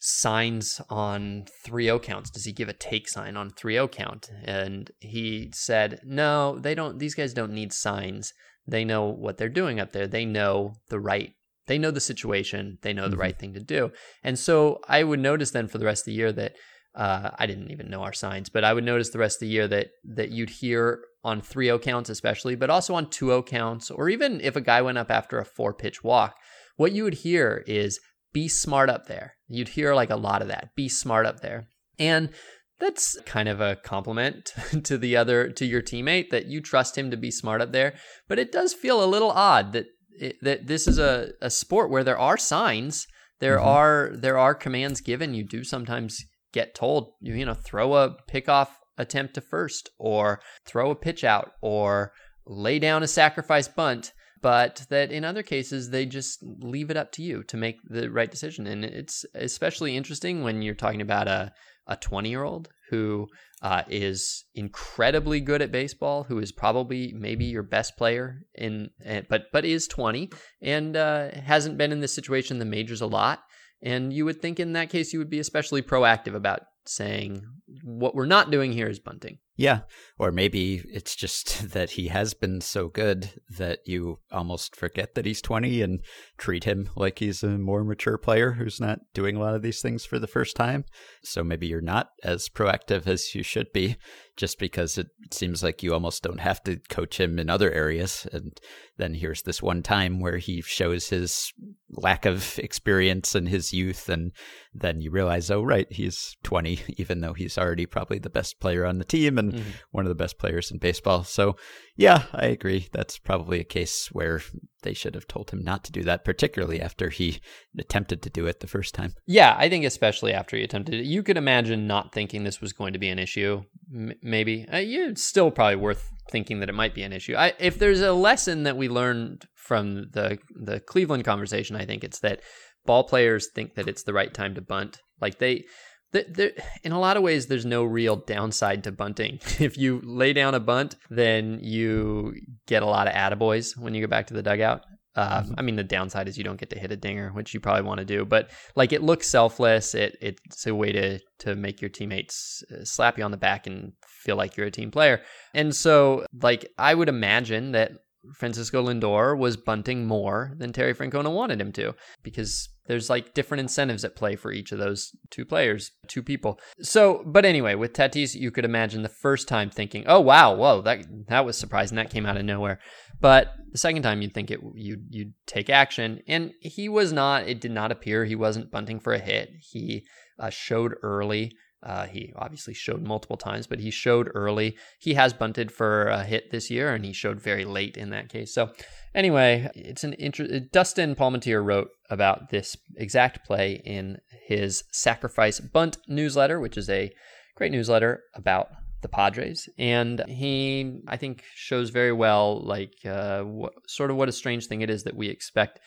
[0.00, 2.30] signs on 3-0 counts.
[2.30, 4.30] Does he give a take sign on 3-0 count?
[4.44, 6.98] And he said, no, they don't.
[6.98, 8.32] These guys don't need signs.
[8.66, 10.06] They know what they're doing up there.
[10.06, 11.34] They know the right
[11.68, 13.20] they know the situation they know the mm-hmm.
[13.20, 13.92] right thing to do
[14.24, 16.54] and so i would notice then for the rest of the year that
[16.94, 19.52] uh, I didn't even know our signs, but I would notice the rest of the
[19.52, 24.08] year that that you'd hear on 3-0 counts especially, but also on 2-0 counts, or
[24.08, 26.36] even if a guy went up after a four pitch walk,
[26.76, 28.00] what you would hear is
[28.32, 29.34] be smart up there.
[29.48, 30.70] You'd hear like a lot of that.
[30.76, 31.68] Be smart up there.
[31.98, 32.30] And
[32.78, 34.52] that's kind of a compliment
[34.84, 37.94] to the other to your teammate that you trust him to be smart up there,
[38.28, 39.86] but it does feel a little odd that
[40.20, 43.06] it, that this is a, a sport where there are signs,
[43.40, 43.68] there mm-hmm.
[43.68, 45.34] are there are commands given.
[45.34, 50.90] You do sometimes get told, you know, throw a pickoff attempt to first or throw
[50.90, 52.12] a pitch out or
[52.46, 57.12] lay down a sacrifice bunt, but that in other cases they just leave it up
[57.12, 58.66] to you to make the right decision.
[58.66, 61.52] And it's especially interesting when you're talking about a
[61.88, 63.26] a 20 year old who
[63.60, 69.22] uh, is incredibly good at baseball, who is probably maybe your best player in, eh,
[69.28, 70.30] but but is 20
[70.62, 73.40] and uh, hasn't been in this situation in the majors a lot,
[73.82, 77.44] and you would think in that case you would be especially proactive about saying
[77.82, 79.38] what we're not doing here is bunting.
[79.58, 79.80] Yeah.
[80.18, 85.26] Or maybe it's just that he has been so good that you almost forget that
[85.26, 86.00] he's 20 and
[86.38, 89.82] treat him like he's a more mature player who's not doing a lot of these
[89.82, 90.84] things for the first time.
[91.22, 93.96] So maybe you're not as proactive as you should be
[94.38, 98.26] just because it seems like you almost don't have to coach him in other areas.
[98.32, 98.58] And
[98.96, 101.52] then here's this one time where he shows his
[101.90, 104.08] lack of experience and his youth.
[104.08, 104.30] And
[104.72, 108.86] then you realize, oh, right, he's 20, even though he's already probably the best player
[108.86, 109.70] on the team and mm-hmm.
[109.90, 111.24] one of the best players in baseball.
[111.24, 111.56] So,
[111.96, 112.88] yeah, I agree.
[112.92, 114.42] That's probably a case where
[114.82, 117.40] they should have told him not to do that, particularly after he
[117.78, 119.14] attempted to do it the first time.
[119.26, 121.06] Yeah, I think especially after he attempted it.
[121.06, 123.62] You could imagine not thinking this was going to be an issue,
[123.94, 124.66] m- maybe.
[124.72, 127.34] Uh, yeah, it's still probably worth thinking that it might be an issue.
[127.34, 132.04] I, if there's a lesson that we learned from the the Cleveland conversation, I think
[132.04, 132.40] it's that
[132.86, 135.00] ball players think that it's the right time to bunt.
[135.20, 135.64] Like they
[136.12, 139.40] there, in a lot of ways, there's no real downside to bunting.
[139.60, 142.34] If you lay down a bunt, then you
[142.66, 144.84] get a lot of attaboys when you go back to the dugout.
[145.16, 147.58] Uh, I mean, the downside is you don't get to hit a dinger, which you
[147.58, 148.24] probably want to do.
[148.24, 149.94] But like, it looks selfless.
[149.94, 153.66] It it's a way to to make your teammates uh, slap you on the back
[153.66, 155.20] and feel like you're a team player.
[155.54, 157.92] And so, like, I would imagine that
[158.34, 163.60] Francisco Lindor was bunting more than Terry Francona wanted him to because there's like different
[163.60, 166.58] incentives at play for each of those two players, two people.
[166.80, 170.80] So, but anyway, with Tatis, you could imagine the first time thinking, "Oh wow, whoa,
[170.82, 171.96] that that was surprising.
[171.96, 172.80] That came out of nowhere."
[173.20, 177.46] But the second time, you'd think it you you'd take action, and he was not.
[177.46, 179.50] It did not appear he wasn't bunting for a hit.
[179.60, 180.06] He
[180.38, 181.52] uh, showed early.
[181.82, 184.76] Uh, he obviously showed multiple times, but he showed early.
[184.98, 188.28] He has bunted for a hit this year, and he showed very late in that
[188.28, 188.52] case.
[188.52, 188.70] So,
[189.14, 190.72] anyway, it's an interest.
[190.72, 197.12] Dustin Palmateer wrote about this exact play in his Sacrifice Bunt newsletter, which is a
[197.54, 198.68] great newsletter about
[199.00, 203.44] the Padres, and he I think shows very well like uh,
[203.86, 205.78] sort of what a strange thing it is that we expect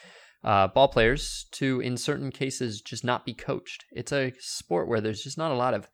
[0.44, 3.86] uh, ball players to, in certain cases, just not be coached.
[3.92, 5.88] It's a sport where there's just not a lot of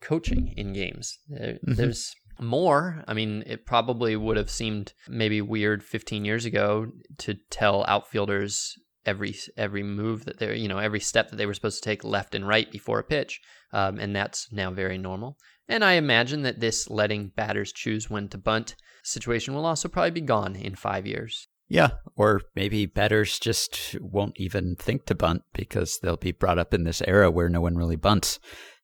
[0.00, 1.18] coaching in games.
[1.28, 1.74] There, mm-hmm.
[1.74, 3.04] There's more.
[3.08, 6.86] I mean, it probably would have seemed maybe weird 15 years ago
[7.18, 8.74] to tell outfielders
[9.06, 12.04] every every move that they're you know every step that they were supposed to take
[12.04, 13.40] left and right before a pitch,
[13.72, 15.36] um, and that's now very normal.
[15.68, 20.12] And I imagine that this letting batters choose when to bunt situation will also probably
[20.12, 21.47] be gone in five years.
[21.68, 26.72] Yeah, or maybe batters just won't even think to bunt because they'll be brought up
[26.72, 28.38] in this era where no one really bunts.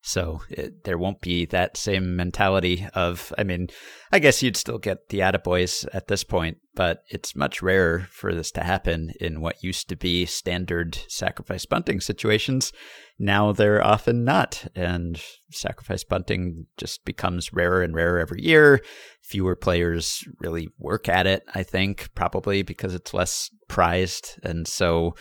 [0.07, 3.69] So it, there won't be that same mentality of, I mean,
[4.11, 8.31] I guess you'd still get the attaboys at this point, but it's much rarer for
[8.35, 12.71] this to happen in what used to be standard sacrifice bunting situations.
[13.17, 18.81] Now they're often not, and sacrifice bunting just becomes rarer and rarer every year.
[19.23, 24.39] Fewer players really work at it, I think, probably because it's less prized.
[24.43, 25.15] And so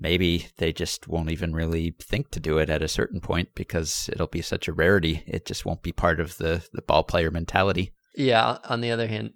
[0.00, 4.08] maybe they just won't even really think to do it at a certain point because
[4.12, 5.22] it'll be such a rarity.
[5.26, 7.92] It just won't be part of the, the ball player mentality.
[8.16, 8.58] Yeah.
[8.64, 9.32] On the other hand,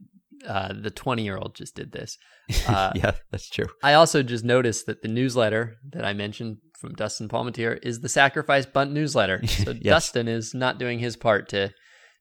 [0.47, 2.19] uh, the 20 year old just did this.
[2.69, 3.65] Uh, yeah, that's true.
[3.83, 8.09] I also just noticed that the newsletter that I mentioned from Dustin Palmateer is the
[8.11, 9.41] sacrifice bunt newsletter.
[9.47, 9.83] So yes.
[9.83, 11.73] Dustin is not doing his part to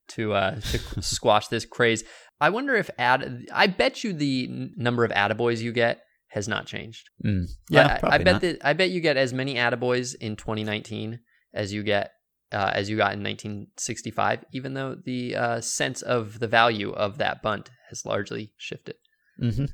[0.10, 2.06] to uh, to squash this craze.
[2.40, 3.48] I wonder if ad.
[3.52, 6.00] I bet you the number of attaboys you get
[6.34, 7.10] has not changed.
[7.24, 7.46] Mm.
[7.70, 8.42] Yeah, I, I bet not.
[8.42, 11.20] that I bet you get as many attaboys in 2019
[11.54, 12.12] as you get
[12.52, 17.18] uh, as you got in 1965, even though the uh, sense of the value of
[17.20, 18.96] that bunt has largely shifted.
[19.42, 19.66] Mm-hmm.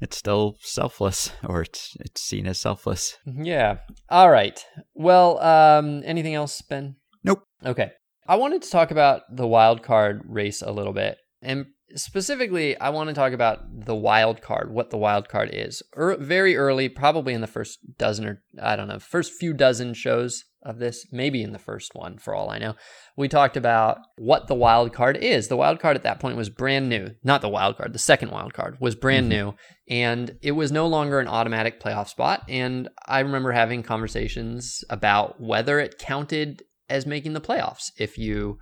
[0.00, 3.18] It's still selfless, or it's it's seen as selfless.
[3.26, 3.78] Yeah.
[4.08, 4.64] All right.
[4.94, 6.96] Well, um, anything else, Ben?
[7.22, 7.42] Nope.
[7.64, 7.90] Okay.
[8.26, 12.90] I wanted to talk about the wild card race a little bit, and specifically, I
[12.90, 15.82] want to talk about the wild card, what the wild card is.
[15.96, 19.94] Er, very early, probably in the first dozen or I don't know, first few dozen
[19.94, 22.74] shows of this, maybe in the first one for all I know.
[23.16, 25.48] We talked about what the wild card is.
[25.48, 27.10] The wild card at that point was brand new.
[27.22, 29.46] Not the wild card, the second wild card was brand mm-hmm.
[29.46, 29.54] new
[29.88, 35.40] and it was no longer an automatic playoff spot and I remember having conversations about
[35.40, 38.58] whether it counted as making the playoffs if you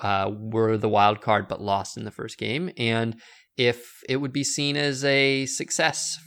[0.00, 3.20] uh, were the wild card but lost in the first game, and
[3.56, 6.18] if it would be seen as a success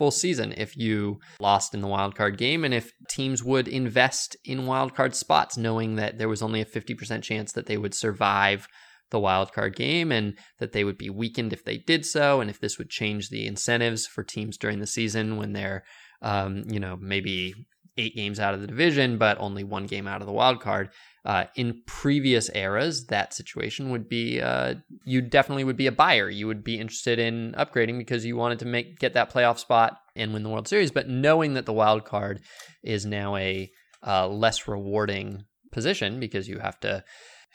[0.00, 4.34] full season if you lost in the wild card game and if teams would invest
[4.46, 7.92] in wild card spots knowing that there was only a 50% chance that they would
[7.92, 8.66] survive
[9.10, 12.48] the wild card game and that they would be weakened if they did so and
[12.48, 15.84] if this would change the incentives for teams during the season when they're
[16.22, 17.52] um, you know maybe
[17.98, 20.88] eight games out of the division but only one game out of the wild card
[21.24, 26.30] uh, in previous eras, that situation would be uh, you definitely would be a buyer.
[26.30, 29.98] You would be interested in upgrading because you wanted to make get that playoff spot
[30.16, 30.90] and win the World Series.
[30.90, 32.40] But knowing that the wild card
[32.82, 33.70] is now a
[34.06, 37.04] uh, less rewarding position because you have to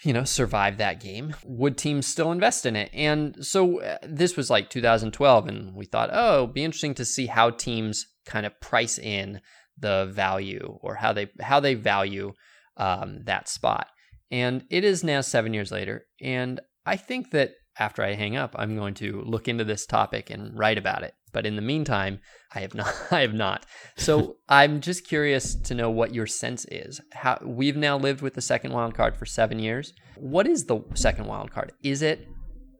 [0.04, 4.36] you know survive that game would teams still invest in it and so uh, this
[4.36, 8.46] was like 2012 and we thought oh it'd be interesting to see how teams kind
[8.46, 9.40] of price in
[9.78, 12.34] the value or how they how they value
[12.78, 13.88] um, that spot.
[14.32, 16.06] And it is now seven years later.
[16.22, 20.30] And I think that after I hang up, I'm going to look into this topic
[20.30, 21.14] and write about it.
[21.34, 22.20] But in the meantime,
[22.54, 22.94] I have not.
[23.12, 23.66] I have not.
[23.98, 27.02] So I'm just curious to know what your sense is.
[27.12, 29.94] How we've now lived with the second wild card for seven years.
[30.16, 31.74] What is the second wild card?
[31.84, 32.28] Is it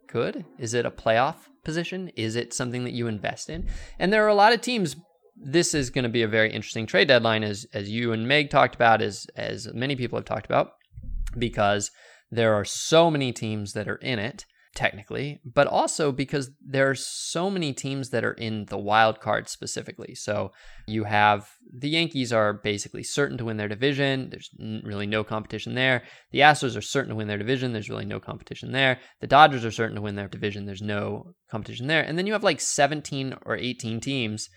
[0.08, 0.46] good?
[0.58, 2.10] Is it a playoff position?
[2.16, 3.68] Is it something that you invest in?
[4.00, 4.96] And there are a lot of teams
[5.36, 8.50] this is going to be a very interesting trade deadline, as as you and Meg
[8.50, 10.74] talked about, as as many people have talked about,
[11.38, 11.92] because
[12.32, 14.46] there are so many teams that are in it
[14.76, 19.48] technically, but also because there are so many teams that are in the wild card
[19.48, 20.14] specifically.
[20.14, 20.52] So
[20.86, 24.30] you have the Yankees are basically certain to win their division.
[24.30, 24.50] There's
[24.84, 26.04] really no competition there.
[26.32, 27.72] The Astros are certain to win their division.
[27.72, 29.00] There's really no competition there.
[29.22, 30.66] The Dodgers are certain to win their division.
[30.66, 32.04] There's no competition there.
[32.04, 34.50] And then you have like 17 or 18 teams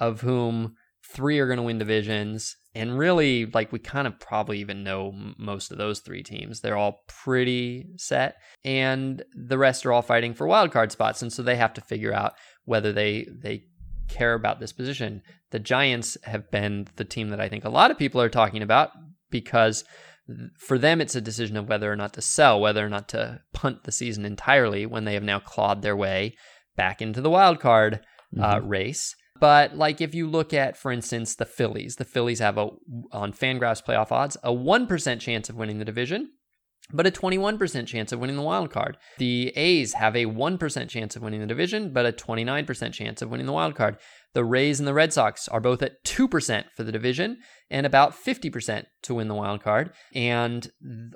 [0.00, 0.74] of whom
[1.12, 2.56] three are going to win divisions.
[2.74, 6.60] And really, like, we kind of probably even know most of those three teams.
[6.60, 8.36] They're all pretty set.
[8.64, 11.22] And the rest are all fighting for wild card spots.
[11.22, 13.64] And so they have to figure out whether they, they
[14.08, 15.22] care about this position.
[15.50, 18.62] The Giants have been the team that I think a lot of people are talking
[18.62, 18.90] about
[19.30, 19.84] because
[20.58, 23.40] for them, it's a decision of whether or not to sell, whether or not to
[23.52, 26.36] punt the season entirely when they have now clawed their way
[26.76, 28.00] back into the wild card
[28.38, 28.68] uh, mm-hmm.
[28.68, 29.14] race.
[29.40, 32.68] But like if you look at, for instance, the Phillies, the Phillies have a
[33.12, 36.30] on Fangraphs playoff odds a one percent chance of winning the division,
[36.92, 38.96] but a 21% chance of winning the wild card.
[39.18, 43.30] The A's have a 1% chance of winning the division, but a 29% chance of
[43.30, 43.98] winning the wild card.
[44.34, 47.38] The Rays and the Red Sox are both at 2% for the division
[47.70, 49.92] and about 50% to win the wild card.
[50.14, 50.70] And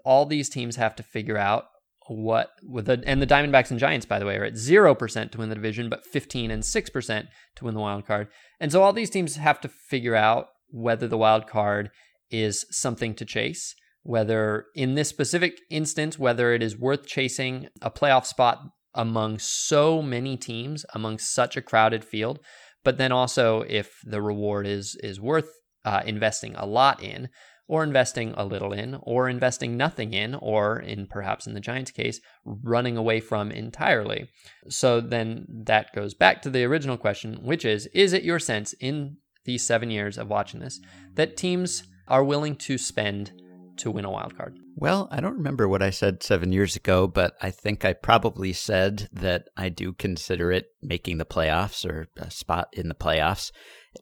[0.04, 1.64] all these teams have to figure out
[2.12, 5.30] what with the and the Diamondbacks and Giants, by the way, are at zero percent
[5.30, 8.26] to win the division, but fifteen and six percent to win the wild card.
[8.58, 11.90] And so all these teams have to figure out whether the wild card
[12.28, 17.92] is something to chase, whether in this specific instance, whether it is worth chasing a
[17.92, 18.58] playoff spot
[18.92, 22.40] among so many teams, among such a crowded field,
[22.82, 25.48] but then also if the reward is is worth
[25.84, 27.28] uh, investing a lot in,
[27.70, 31.92] or investing a little in, or investing nothing in, or in perhaps in the Giants
[31.92, 34.28] case, running away from entirely.
[34.68, 38.72] So then that goes back to the original question, which is Is it your sense
[38.80, 40.80] in these seven years of watching this
[41.14, 43.30] that teams are willing to spend
[43.76, 44.58] to win a wild card?
[44.74, 48.52] Well, I don't remember what I said seven years ago, but I think I probably
[48.52, 53.52] said that I do consider it making the playoffs or a spot in the playoffs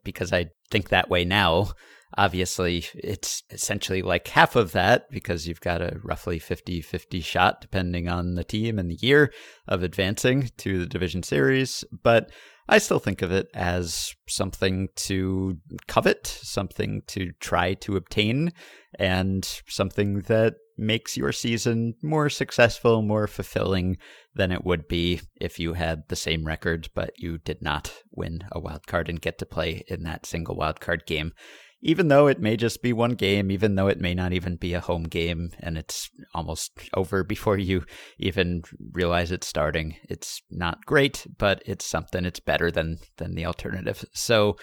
[0.04, 1.72] because I think that way now.
[2.16, 7.60] Obviously, it's essentially like half of that because you've got a roughly 50 50 shot,
[7.60, 9.32] depending on the team and the year,
[9.66, 11.84] of advancing to the division series.
[12.02, 12.30] But
[12.66, 18.52] I still think of it as something to covet, something to try to obtain,
[18.98, 23.98] and something that makes your season more successful, more fulfilling
[24.34, 28.44] than it would be if you had the same record, but you did not win
[28.52, 31.32] a wild card and get to play in that single wild card game
[31.80, 34.74] even though it may just be one game, even though it may not even be
[34.74, 37.84] a home game and it's almost over before you
[38.18, 38.62] even
[38.92, 39.96] realize it's starting.
[40.08, 42.24] It's not great, but it's something.
[42.24, 44.04] It's better than than the alternative.
[44.12, 44.56] So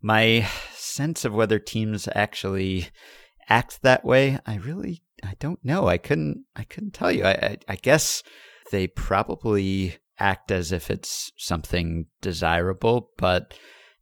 [0.00, 2.88] my sense of whether teams actually
[3.48, 5.88] act that way, I really I don't know.
[5.88, 7.24] I couldn't I couldn't tell you.
[7.24, 8.22] I, I, I guess
[8.70, 13.54] they probably act as if it's something desirable, but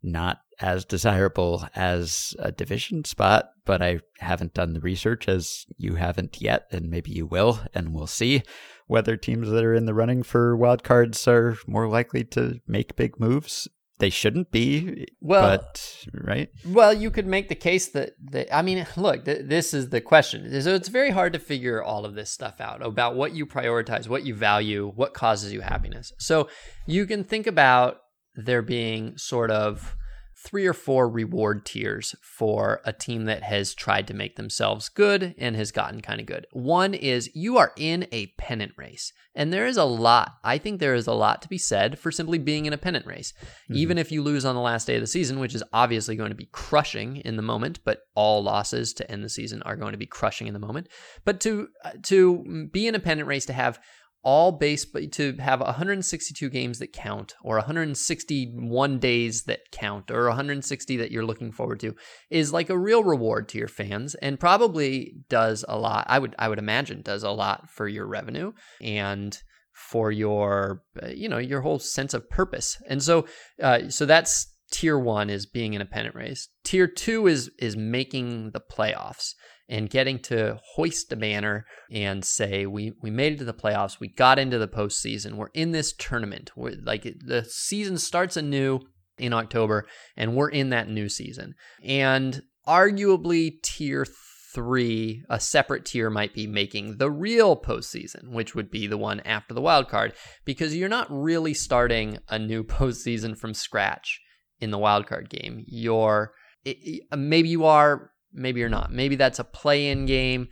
[0.03, 5.97] not as desirable as a division spot, but I haven't done the research as you
[5.97, 8.43] haven't yet, and maybe you will, and we'll see
[8.87, 12.97] whether teams that are in the running for wild cards are more likely to make
[12.97, 13.69] big moves.
[13.99, 16.49] They shouldn't be, well, but right.
[16.67, 20.01] Well, you could make the case that, that I mean, look, th- this is the
[20.01, 20.61] question.
[20.61, 24.09] So it's very hard to figure all of this stuff out about what you prioritize,
[24.09, 26.13] what you value, what causes you happiness.
[26.19, 26.49] So
[26.85, 27.99] you can think about
[28.35, 29.95] there being sort of
[30.45, 35.35] three or four reward tiers for a team that has tried to make themselves good
[35.39, 36.47] and has gotten kind of good.
[36.53, 39.13] One is you are in a pennant race.
[39.35, 42.11] And there is a lot, I think there is a lot to be said for
[42.11, 43.33] simply being in a pennant race.
[43.65, 43.77] Mm-hmm.
[43.77, 46.31] Even if you lose on the last day of the season, which is obviously going
[46.31, 49.93] to be crushing in the moment, but all losses to end the season are going
[49.93, 50.89] to be crushing in the moment.
[51.25, 53.81] But to uh, to be in a pennant race to have
[54.25, 60.97] all base to have 162 games that count or 161 days that count or 160
[60.97, 61.95] that you're looking forward to
[62.31, 66.37] is like a real reward to your fans and probably does a lot i would
[66.39, 71.61] i would imagine does a lot for your revenue and for your you know your
[71.61, 72.81] whole sense of purpose.
[72.89, 73.27] And so
[73.63, 76.49] uh, so that's tier one is being in a pennant race.
[76.65, 79.35] Tier two is is making the playoffs
[79.69, 84.01] and getting to hoist a banner and say we we made it to the playoffs,
[84.01, 86.51] we got into the postseason, we're in this tournament.
[86.57, 88.81] We're like the season starts anew
[89.19, 91.55] in October, and we're in that new season.
[91.85, 94.07] And arguably, tier
[94.55, 99.21] three, a separate tier might be making the real postseason, which would be the one
[99.21, 100.13] after the wild card,
[100.45, 104.21] because you're not really starting a new postseason from scratch
[104.61, 105.65] in the wild card game.
[105.67, 106.33] You're
[106.65, 108.93] it, maybe you are maybe you're not.
[108.93, 110.49] Maybe that's a play-in game,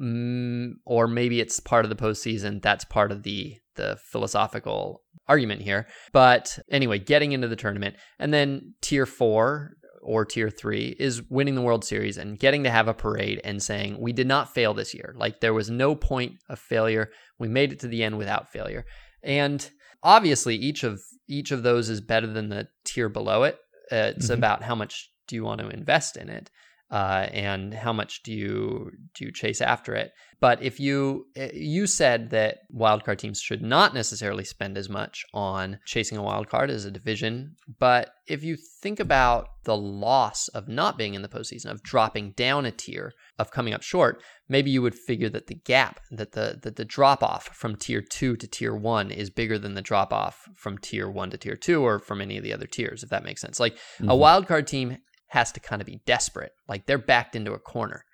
[0.00, 2.62] mm, or maybe it's part of the postseason.
[2.62, 5.86] That's part of the the philosophical argument here.
[6.12, 11.54] But anyway, getting into the tournament, and then tier four or tier three is winning
[11.54, 14.74] the World Series and getting to have a parade and saying we did not fail
[14.74, 15.14] this year.
[15.16, 17.10] Like there was no point of failure.
[17.38, 18.84] We made it to the end without failure.
[19.22, 19.68] And
[20.02, 23.58] obviously, each of each of those is better than the tier below it.
[23.90, 24.34] Uh, it's mm-hmm.
[24.34, 26.50] about how much do you want to invest in it
[26.90, 30.12] uh, and how much do you do you chase after it?
[30.40, 35.24] But if you eh, you said that wildcard teams should not necessarily spend as much
[35.34, 40.48] on chasing a wild card as a division, but if you think about the loss
[40.48, 44.22] of not being in the postseason, of dropping down a tier, of coming up short,
[44.48, 48.00] maybe you would figure that the gap, that the that the drop off from tier
[48.00, 51.56] two to tier one is bigger than the drop off from tier one to tier
[51.56, 53.60] two or from any of the other tiers, if that makes sense.
[53.60, 54.08] Like mm-hmm.
[54.08, 54.98] a wildcard team
[55.28, 56.52] has to kind of be desperate.
[56.68, 58.04] Like they're backed into a corner.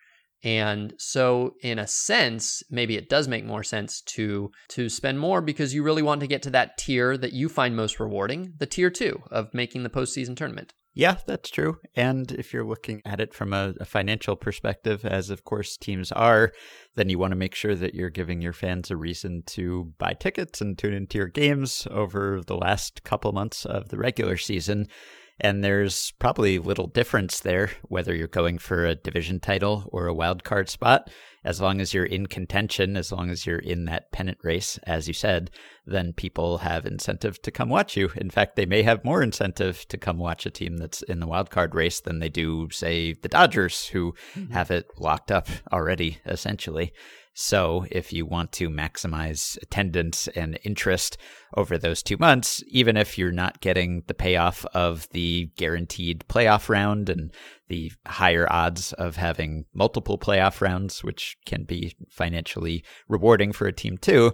[0.45, 5.41] And so in a sense, maybe it does make more sense to to spend more
[5.41, 8.67] because you really want to get to that tier that you find most rewarding, the
[8.67, 10.75] tier 2 of making the postseason tournament.
[10.97, 11.79] Yeah, that's true.
[11.97, 16.13] And if you're looking at it from a, a, financial perspective, as of course teams
[16.13, 16.53] are,
[16.95, 20.13] then you want to make sure that you're giving your fans a reason to buy
[20.13, 24.87] tickets and tune into your games over the last couple months of the regular season.
[25.41, 30.15] And there's probably little difference there whether you're going for a division title or a
[30.15, 31.11] wild card spot.
[31.45, 35.07] As long as you're in contention, as long as you're in that pennant race, as
[35.07, 35.51] you said,
[35.85, 38.11] then people have incentive to come watch you.
[38.17, 41.27] In fact, they may have more incentive to come watch a team that's in the
[41.27, 44.55] wild card race than they do, say, the Dodgers, who mm-hmm.
[44.55, 46.95] have it locked up already, essentially.
[47.37, 51.17] So, if you want to maximize attendance and interest
[51.57, 56.69] over those two months, even if you're not getting the payoff of the guaranteed playoff
[56.69, 57.33] round and
[57.67, 63.73] the higher odds of having multiple playoff rounds, which can be financially rewarding for a
[63.73, 64.33] team too,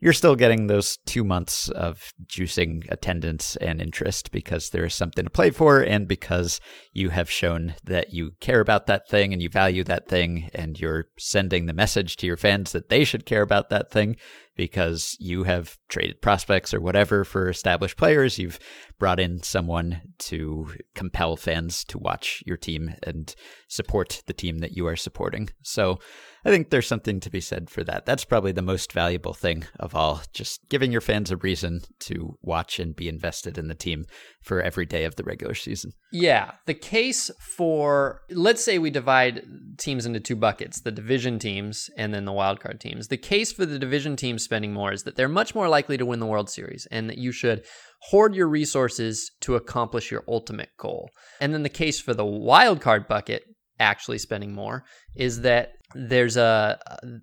[0.00, 5.24] you're still getting those two months of juicing attendance and interest because there is something
[5.24, 6.60] to play for and because
[6.92, 10.78] you have shown that you care about that thing and you value that thing and
[10.78, 14.16] you're sending the message to your fans that they should care about that thing
[14.58, 18.40] because you have traded prospects or whatever for established players.
[18.40, 18.58] You've
[18.98, 23.34] brought in someone to compel fans to watch your team and
[23.68, 25.48] support the team that you are supporting.
[25.62, 26.00] So
[26.44, 28.04] I think there's something to be said for that.
[28.04, 32.36] That's probably the most valuable thing of all, just giving your fans a reason to
[32.42, 34.06] watch and be invested in the team
[34.48, 35.92] for every day of the regular season.
[36.10, 36.52] Yeah.
[36.64, 39.42] The case for, let's say we divide
[39.76, 43.08] teams into two buckets the division teams and then the wildcard teams.
[43.08, 46.06] The case for the division teams spending more is that they're much more likely to
[46.06, 47.62] win the World Series and that you should
[48.00, 51.10] hoard your resources to accomplish your ultimate goal.
[51.40, 53.44] And then the case for the wildcard bucket
[53.78, 54.84] actually spending more
[55.14, 56.78] is that there's a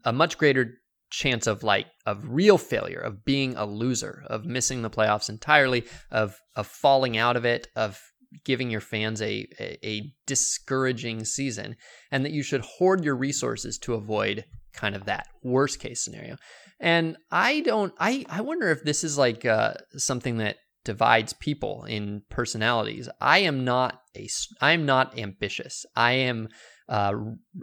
[0.05, 0.76] a much greater
[1.16, 5.84] chance of like of real failure of being a loser of missing the playoffs entirely
[6.11, 7.99] of of falling out of it of
[8.43, 11.76] giving your fans a, a, a discouraging season
[12.11, 14.43] and that you should hoard your resources to avoid
[14.74, 16.36] kind of that worst case scenario
[16.82, 21.84] and i don't i i wonder if this is like uh, something that divides people
[21.84, 23.09] in personalities.
[23.20, 24.30] I am not a
[24.61, 25.86] I am not ambitious.
[25.95, 26.47] I am
[26.90, 27.14] uh,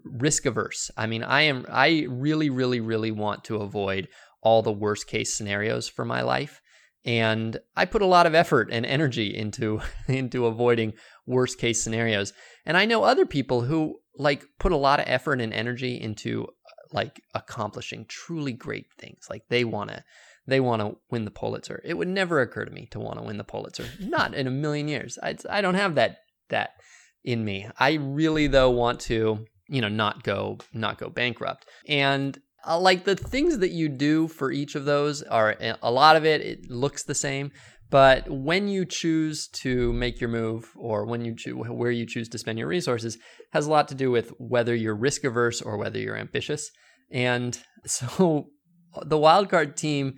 [0.05, 0.91] risk averse.
[0.97, 4.09] I mean, I am I really really really want to avoid
[4.43, 6.61] all the worst case scenarios for my life.
[7.05, 10.95] And I put a lot of effort and energy into into avoiding
[11.27, 12.33] worst case scenarios.
[12.67, 16.47] And I know other people who like put a lot of effort and energy into
[16.93, 19.27] like accomplishing truly great things.
[19.31, 20.05] Like they want to
[20.47, 21.81] they want to win the Pulitzer.
[21.85, 23.87] It would never occur to me to want to win the Pulitzer.
[24.01, 25.19] Not in a million years.
[25.23, 26.19] I, I don't have that
[26.49, 26.71] that
[27.25, 27.69] in me.
[27.79, 31.67] I really though want to, you know, not go not go bankrupt.
[31.87, 36.17] And uh, like the things that you do for each of those are a lot
[36.17, 37.51] of it it looks the same,
[37.91, 42.29] but when you choose to make your move or when you choose where you choose
[42.31, 43.19] to spend your resources
[43.53, 46.71] has a lot to do with whether you're risk averse or whether you're ambitious.
[47.11, 48.49] And so
[49.03, 50.15] the wildcard team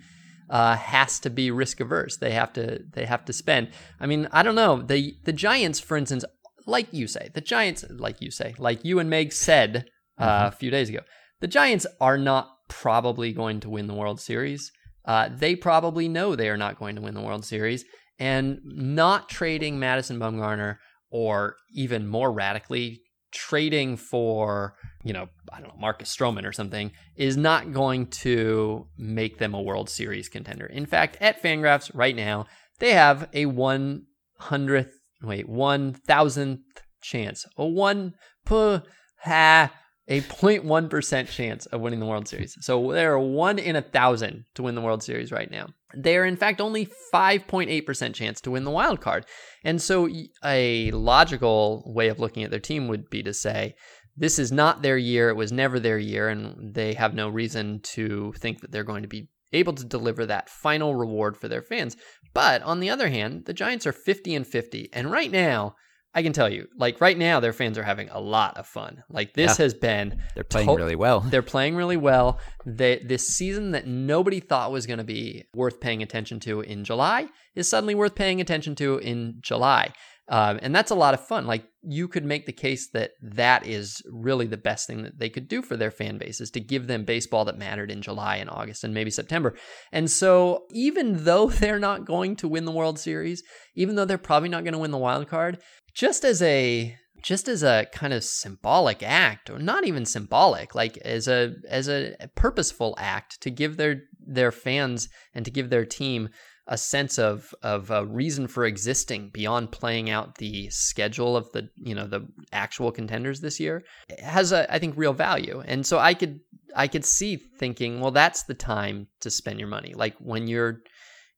[0.49, 2.17] uh, has to be risk averse.
[2.17, 3.69] They have to they have to spend.
[3.99, 4.81] I mean, I don't know.
[4.81, 6.23] The the Giants, for instance,
[6.65, 9.85] like you say, the Giants, like you say, like you and Meg said
[10.17, 10.47] uh, mm-hmm.
[10.47, 11.01] a few days ago,
[11.41, 14.71] the Giants are not probably going to win the World Series.
[15.05, 17.85] Uh, they probably know they are not going to win the World Series,
[18.17, 20.77] and not trading Madison Bumgarner
[21.11, 23.01] or even more radically
[23.31, 28.87] trading for, you know, I don't know, Marcus Stroman or something is not going to
[28.97, 30.65] make them a World Series contender.
[30.65, 32.47] In fact, at Fangraphs right now,
[32.79, 34.91] they have a 100th,
[35.25, 36.59] wait, 1000th
[37.01, 38.13] chance, a 1
[38.47, 39.71] ha
[40.07, 42.55] a 0.1% chance of winning the World Series.
[42.61, 45.69] So they're one in a thousand to win the World Series right now.
[45.95, 49.25] They are, in fact, only 5.8% chance to win the wild card.
[49.63, 50.07] And so
[50.43, 53.75] a logical way of looking at their team would be to say,
[54.15, 55.29] this is not their year.
[55.29, 56.29] It was never their year.
[56.29, 60.25] And they have no reason to think that they're going to be able to deliver
[60.25, 61.95] that final reward for their fans.
[62.33, 64.89] But on the other hand, the Giants are 50 and 50.
[64.93, 65.75] And right now,
[66.15, 69.03] I can tell you, like right now, their fans are having a lot of fun.
[69.09, 69.63] Like this yeah.
[69.65, 71.19] has been they're playing to- really well.
[71.19, 72.39] They're playing really well.
[72.65, 76.85] They, this season that nobody thought was going to be worth paying attention to in
[76.85, 79.91] July is suddenly worth paying attention to in July.
[80.27, 81.45] Um, and that's a lot of fun.
[81.45, 85.29] Like you could make the case that that is really the best thing that they
[85.29, 88.37] could do for their fan base is to give them baseball that mattered in July
[88.37, 89.55] and August and maybe September.
[89.91, 93.43] And so even though they're not going to win the World Series,
[93.75, 95.59] even though they're probably not going to win the wild card,
[95.93, 100.95] just as a just as a kind of symbolic act or not even symbolic like
[100.97, 105.85] as a as a purposeful act to give their their fans and to give their
[105.85, 106.29] team
[106.67, 111.69] a sense of of a reason for existing beyond playing out the schedule of the
[111.75, 113.83] you know the actual contenders this year
[114.19, 115.61] has a I think real value.
[115.65, 116.39] And so I could
[116.75, 119.93] I could see thinking, well, that's the time to spend your money.
[119.95, 120.81] Like when you're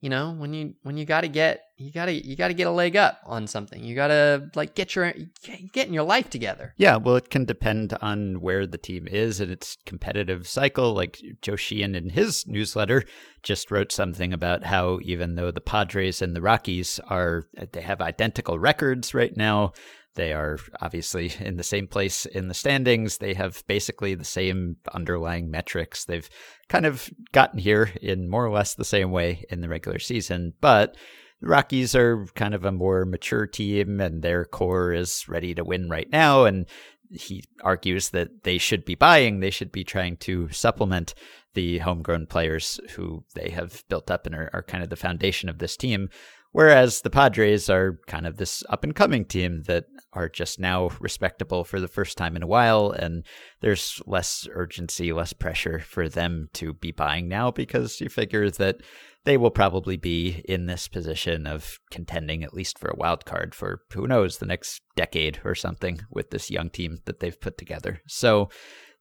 [0.01, 2.53] you know when you when you got to get you got to you got to
[2.53, 3.83] get a leg up on something.
[3.83, 5.13] You got to like get your
[5.73, 6.73] getting your life together.
[6.77, 10.93] Yeah well it can depend on where the team is in its competitive cycle.
[10.93, 13.03] Like joe sheehan in his newsletter
[13.43, 18.01] just wrote something about how even though the padres and the rockies are they have
[18.01, 19.73] identical records right now
[20.17, 23.19] they are obviously in the same place in the standings.
[23.19, 26.03] They have basically the same underlying metrics.
[26.03, 26.29] They've
[26.67, 30.53] kind of gotten here in more or less the same way in the regular season,
[30.59, 30.97] but
[31.39, 35.63] the Rockies are kind of a more mature team and their core is ready to
[35.63, 36.45] win right now.
[36.45, 36.65] And
[37.11, 41.13] he argues that they should be buying, they should be trying to supplement
[41.53, 45.47] the homegrown players who they have built up and are, are kind of the foundation
[45.47, 46.09] of this team.
[46.57, 50.89] Whereas the Padres are kind of this up and coming team that are just now
[50.99, 52.89] respectable for the first time in a while.
[52.89, 53.27] And
[53.61, 58.77] there's less urgency, less pressure for them to be buying now because you figure that
[59.23, 63.53] they will probably be in this position of contending at least for a wild card
[63.53, 67.59] for who knows the next decade or something with this young team that they've put
[67.59, 68.01] together.
[68.07, 68.49] So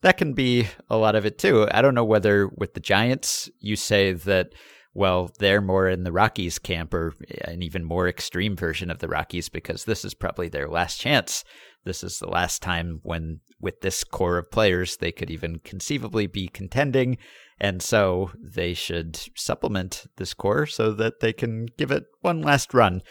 [0.02, 1.66] that can be a lot of it too.
[1.70, 4.48] I don't know whether with the Giants you say that
[4.96, 9.08] well, they're more in the Rockies camp or an even more extreme version of the
[9.08, 11.44] Rockies because this is probably their last chance.
[11.84, 16.26] This is the last time when, with this core of players, they could even conceivably
[16.26, 17.18] be contending.
[17.60, 22.72] And so they should supplement this core so that they can give it one last
[22.72, 23.02] run.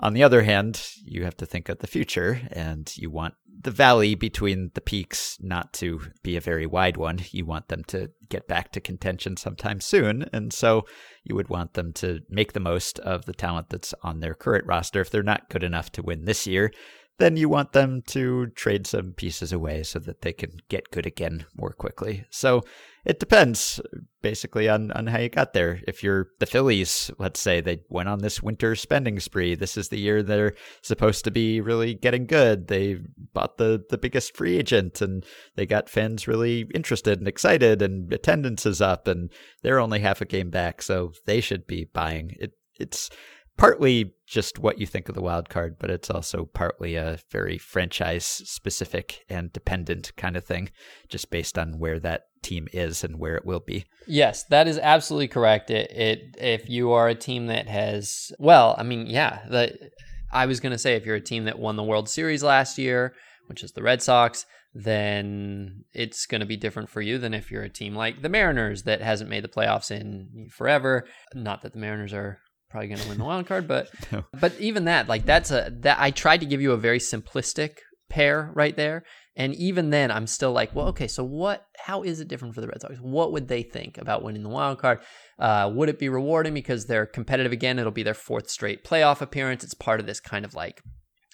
[0.00, 3.70] On the other hand, you have to think of the future and you want the
[3.70, 7.20] valley between the peaks not to be a very wide one.
[7.30, 10.28] You want them to get back to contention sometime soon.
[10.32, 10.84] And so
[11.22, 14.66] you would want them to make the most of the talent that's on their current
[14.66, 15.00] roster.
[15.00, 16.72] If they're not good enough to win this year,
[17.18, 21.06] then you want them to trade some pieces away so that they can get good
[21.06, 22.24] again more quickly.
[22.30, 22.62] So
[23.04, 23.80] it depends
[24.20, 25.80] basically on, on how you got there.
[25.86, 29.54] If you're the Phillies, let's say they went on this winter spending spree.
[29.54, 32.66] This is the year they're supposed to be really getting good.
[32.66, 32.98] They
[33.32, 38.12] bought the, the biggest free agent and they got fans really interested and excited and
[38.12, 39.30] attendance is up and
[39.62, 40.82] they're only half a game back.
[40.82, 42.54] So they should be buying it.
[42.80, 43.08] It's
[43.56, 47.58] partly just what you think of the wild card, but it's also partly a very
[47.58, 50.70] franchise specific and dependent kind of thing,
[51.08, 53.84] just based on where that team is and where it will be.
[54.06, 55.70] Yes, that is absolutely correct.
[55.70, 59.90] It, it if you are a team that has well, I mean, yeah, the
[60.32, 62.76] I was going to say if you're a team that won the World Series last
[62.76, 63.14] year,
[63.46, 67.50] which is the Red Sox, then it's going to be different for you than if
[67.50, 71.06] you're a team like the Mariners that hasn't made the playoffs in forever.
[71.34, 72.40] Not that the Mariners are
[72.74, 74.24] probably going to win the wild card, but no.
[74.40, 77.76] but even that, like that's a that I tried to give you a very simplistic
[78.10, 79.04] pair right there,
[79.36, 81.64] and even then, I'm still like, well, okay, so what?
[81.78, 82.96] How is it different for the Red Sox?
[83.00, 84.98] What would they think about winning the wild card?
[85.38, 87.78] Uh, would it be rewarding because they're competitive again?
[87.78, 89.62] It'll be their fourth straight playoff appearance.
[89.62, 90.82] It's part of this kind of like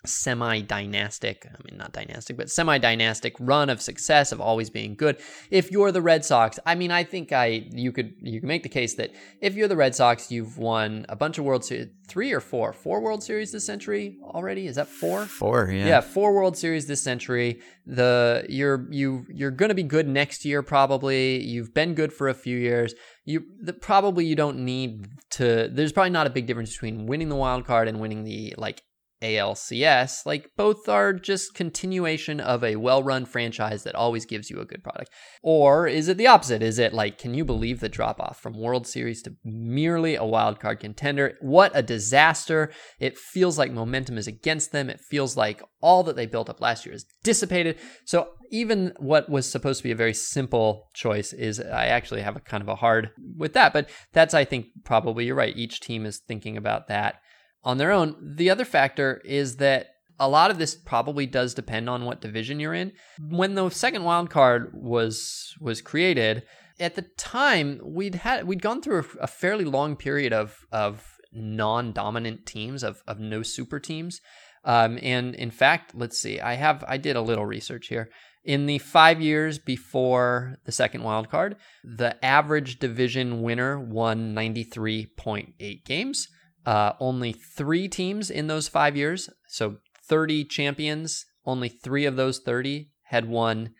[0.04, 4.94] semi dynastic, I mean, not dynastic, but semi dynastic run of success of always being
[4.94, 5.20] good.
[5.50, 8.62] If you're the Red Sox, I mean, I think I, you could, you can make
[8.62, 11.88] the case that if you're the Red Sox, you've won a bunch of World Series,
[12.08, 14.66] three or four, four World Series this century already.
[14.66, 15.26] Is that four?
[15.26, 15.86] Four, yeah.
[15.86, 17.60] Yeah, four World Series this century.
[17.86, 21.42] The, you're, you, you're going to be good next year, probably.
[21.42, 22.94] You've been good for a few years
[23.24, 27.28] you the, probably you don't need to there's probably not a big difference between winning
[27.28, 28.82] the wild card and winning the like
[29.22, 34.64] ALCS, like both are just continuation of a well-run franchise that always gives you a
[34.64, 35.10] good product.
[35.42, 36.62] Or is it the opposite?
[36.62, 40.24] Is it like can you believe the drop off from World Series to merely a
[40.24, 41.36] wild card contender?
[41.40, 42.72] What a disaster.
[42.98, 44.88] It feels like momentum is against them.
[44.88, 47.78] It feels like all that they built up last year is dissipated.
[48.06, 52.36] So even what was supposed to be a very simple choice is I actually have
[52.36, 55.56] a kind of a hard with that, but that's I think probably you're right.
[55.56, 57.16] Each team is thinking about that
[57.62, 58.16] on their own.
[58.20, 59.88] The other factor is that
[60.18, 62.92] a lot of this probably does depend on what division you're in.
[63.18, 66.44] When the second wild card was was created,
[66.78, 71.04] at the time we'd had we'd gone through a, a fairly long period of of
[71.32, 74.20] non-dominant teams of of no super teams.
[74.62, 78.10] Um, and in fact, let's see, I have I did a little research here.
[78.44, 85.84] In the five years before the second wild card, the average division winner won 93.8
[85.84, 86.26] games.
[86.66, 92.38] Uh, only three teams in those five years, so 30 champions, only three of those
[92.38, 93.70] 30 had won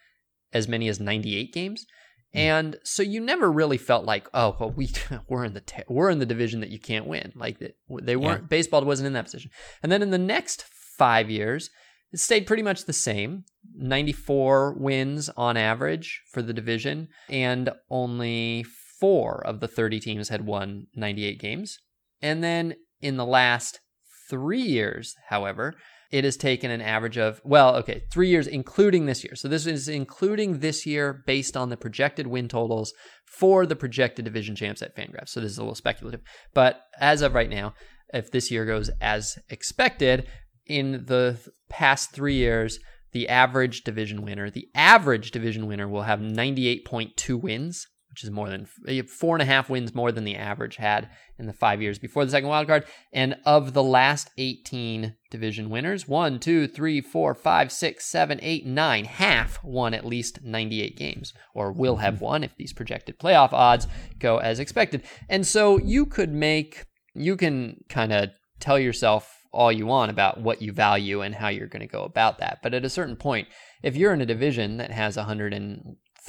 [0.53, 1.87] as many as 98 games.
[2.33, 2.39] Hmm.
[2.39, 4.91] And so you never really felt like, oh, well, we
[5.29, 7.33] we're in the we're in the division that you can't win.
[7.35, 8.47] Like they weren't yeah.
[8.49, 9.51] baseball wasn't in that position.
[9.83, 10.65] And then in the next
[10.99, 11.71] five years,
[12.13, 18.65] it stayed pretty much the same 94 wins on average for the division, and only
[18.99, 21.79] four of the 30 teams had won 98 games.
[22.23, 23.81] And then in the last
[24.29, 25.75] three years, however,
[26.11, 29.37] it has taken an average of, well, okay, three years, including this year.
[29.37, 32.93] So this is including this year based on the projected win totals
[33.27, 35.29] for the projected division champs at Fangraphs.
[35.29, 36.21] So this is a little speculative.
[36.53, 37.75] But as of right now,
[38.13, 40.27] if this year goes as expected,
[40.67, 42.79] in the past three years,
[43.13, 47.87] the average division winner, the average division winner will have 98.2 wins,
[48.21, 48.67] which is more than
[49.07, 51.09] four and a half wins more than the average had
[51.39, 52.85] in the five years before the second wild card.
[53.15, 58.67] And of the last 18 division winners, one, two, three, four, five, six, seven, eight,
[58.67, 62.25] nine, half won at least 98 games, or will have mm-hmm.
[62.25, 63.87] won if these projected playoff odds
[64.19, 65.03] go as expected.
[65.31, 70.43] And so you could make, you can kind of tell yourself all you want about
[70.43, 72.59] what you value and how you're going to go about that.
[72.63, 73.49] But at a certain point,
[73.83, 75.17] if you're in a division that has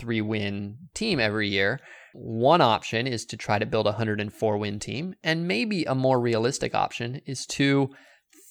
[0.02, 1.80] 103 win team every year,
[2.14, 5.16] one option is to try to build a 104 win team.
[5.24, 7.90] And maybe a more realistic option is to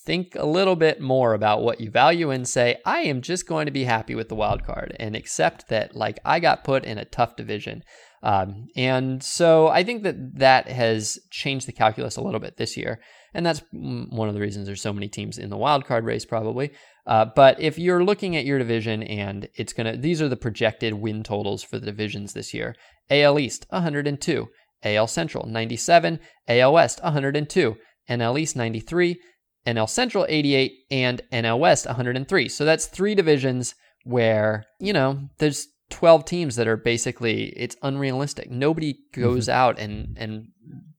[0.06, 3.66] think a little bit more about what you value and say, I am just going
[3.66, 6.98] to be happy with the wild card and accept that, like, I got put in
[6.98, 7.82] a tough division.
[8.22, 12.76] Um, and so I think that that has changed the calculus a little bit this
[12.76, 13.00] year.
[13.34, 16.24] And that's one of the reasons there's so many teams in the wild card race,
[16.24, 16.72] probably.
[17.10, 20.36] Uh, but if you're looking at your division and it's going to, these are the
[20.36, 22.76] projected win totals for the divisions this year
[23.10, 24.48] AL East, 102,
[24.84, 27.76] AL Central, 97, AL West, 102,
[28.08, 29.20] NL East, 93,
[29.66, 32.48] NL Central, 88, and NL West, 103.
[32.48, 38.52] So that's three divisions where, you know, there's 12 teams that are basically it's unrealistic.
[38.52, 39.58] Nobody goes mm-hmm.
[39.58, 40.46] out and and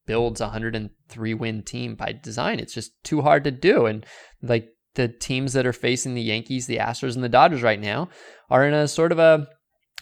[0.05, 2.59] builds a 103 win team by design.
[2.59, 4.05] It's just too hard to do and
[4.41, 8.10] like the teams that are facing the Yankees, the Astros and the Dodgers right now
[8.50, 9.48] are in a sort of a,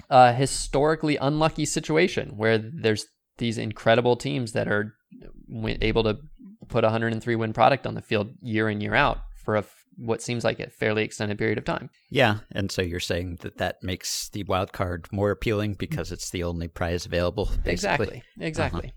[0.10, 3.06] a historically unlucky situation where there's
[3.38, 4.94] these incredible teams that are
[5.82, 6.18] able to
[6.68, 9.64] put a 103 win product on the field year in year out for a
[10.00, 11.90] what seems like a fairly extended period of time.
[12.10, 16.30] Yeah, and so you're saying that that makes the wild card more appealing because it's
[16.30, 17.46] the only prize available.
[17.64, 17.72] Basically.
[17.74, 18.24] Exactly.
[18.40, 18.80] Exactly.
[18.80, 18.92] Uh-huh.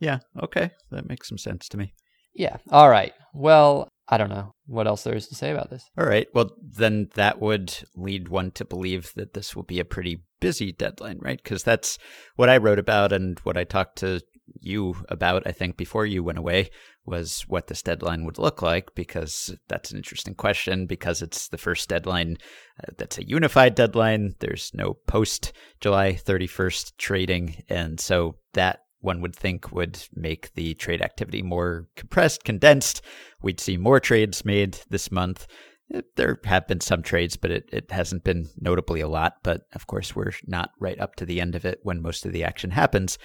[0.00, 0.18] Yeah.
[0.42, 1.94] Okay, that makes some sense to me.
[2.34, 2.56] Yeah.
[2.70, 3.12] All right.
[3.34, 5.84] Well, I don't know what else there is to say about this.
[5.98, 6.26] All right.
[6.32, 10.72] Well, then that would lead one to believe that this will be a pretty busy
[10.72, 11.40] deadline, right?
[11.42, 11.98] Because that's
[12.36, 14.22] what I wrote about and what I talked to
[14.60, 16.70] you about, I think, before you went away
[17.04, 21.58] was what this deadline would look like, because that's an interesting question, because it's the
[21.58, 22.36] first deadline
[22.82, 24.34] uh, that's a unified deadline.
[24.40, 27.62] There's no post July 31st trading.
[27.68, 33.02] And so that one would think would make the trade activity more compressed, condensed.
[33.42, 35.46] We'd see more trades made this month.
[35.92, 39.36] Eh, there have been some trades, but it, it hasn't been notably a lot.
[39.42, 42.32] But of course, we're not right up to the end of it when most of
[42.32, 43.18] the action happens.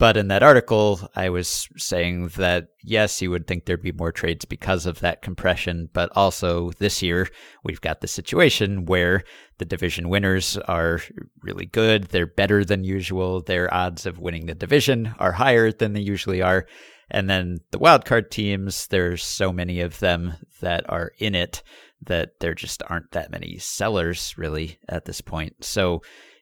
[0.00, 4.12] But in that article, I was saying that yes, you would think there'd be more
[4.12, 7.28] trades because of that compression, but also this year
[7.64, 9.24] we've got the situation where
[9.58, 11.02] the division winners are
[11.42, 12.04] really good.
[12.04, 13.42] They're better than usual.
[13.42, 16.64] Their odds of winning the division are higher than they usually are.
[17.10, 20.32] And then the wildcard teams, there's so many of them
[20.62, 21.62] that are in it
[22.06, 25.62] that there just aren't that many sellers really at this point.
[25.62, 26.00] So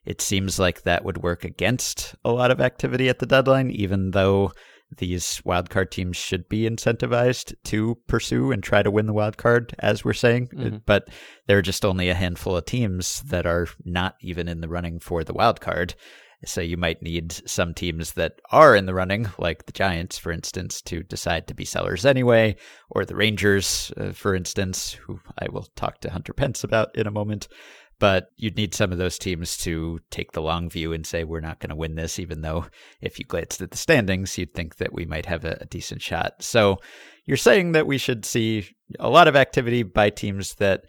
[0.08, 4.12] it seems like that would work against a lot of activity at the deadline, even
[4.12, 4.52] though
[4.96, 9.74] these wildcard teams should be incentivized to pursue and try to win the wild card,
[9.80, 10.48] as we're saying.
[10.48, 10.76] Mm-hmm.
[10.86, 11.10] But
[11.46, 14.98] there are just only a handful of teams that are not even in the running
[14.98, 15.94] for the wild card.
[16.46, 20.32] So you might need some teams that are in the running, like the Giants, for
[20.32, 22.56] instance, to decide to be sellers anyway,
[22.88, 27.06] or the Rangers, uh, for instance, who I will talk to Hunter Pence about in
[27.06, 27.48] a moment.
[28.00, 31.40] But you'd need some of those teams to take the long view and say, we're
[31.40, 32.66] not going to win this, even though
[33.00, 36.00] if you glanced at the standings, you'd think that we might have a, a decent
[36.00, 36.42] shot.
[36.42, 36.78] So
[37.26, 38.68] you're saying that we should see
[39.00, 40.84] a lot of activity by teams that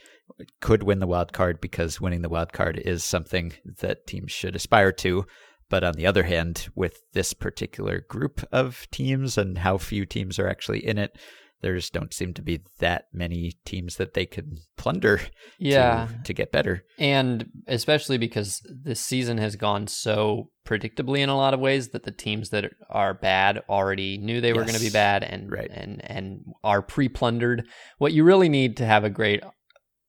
[0.62, 4.56] could win the wild card because winning the wild card is something that teams should
[4.56, 5.26] aspire to.
[5.70, 10.40] But on the other hand, with this particular group of teams and how few teams
[10.40, 11.18] are actually in it,
[11.62, 15.22] there just don't seem to be that many teams that they could plunder
[15.58, 16.08] yeah.
[16.08, 16.84] to, to get better.
[16.98, 22.04] And especially because this season has gone so predictably in a lot of ways that
[22.04, 24.70] the teams that are bad already knew they were yes.
[24.70, 25.70] going to be bad and right.
[25.72, 27.66] and and are pre-plundered.
[27.98, 29.44] What you really need to have a great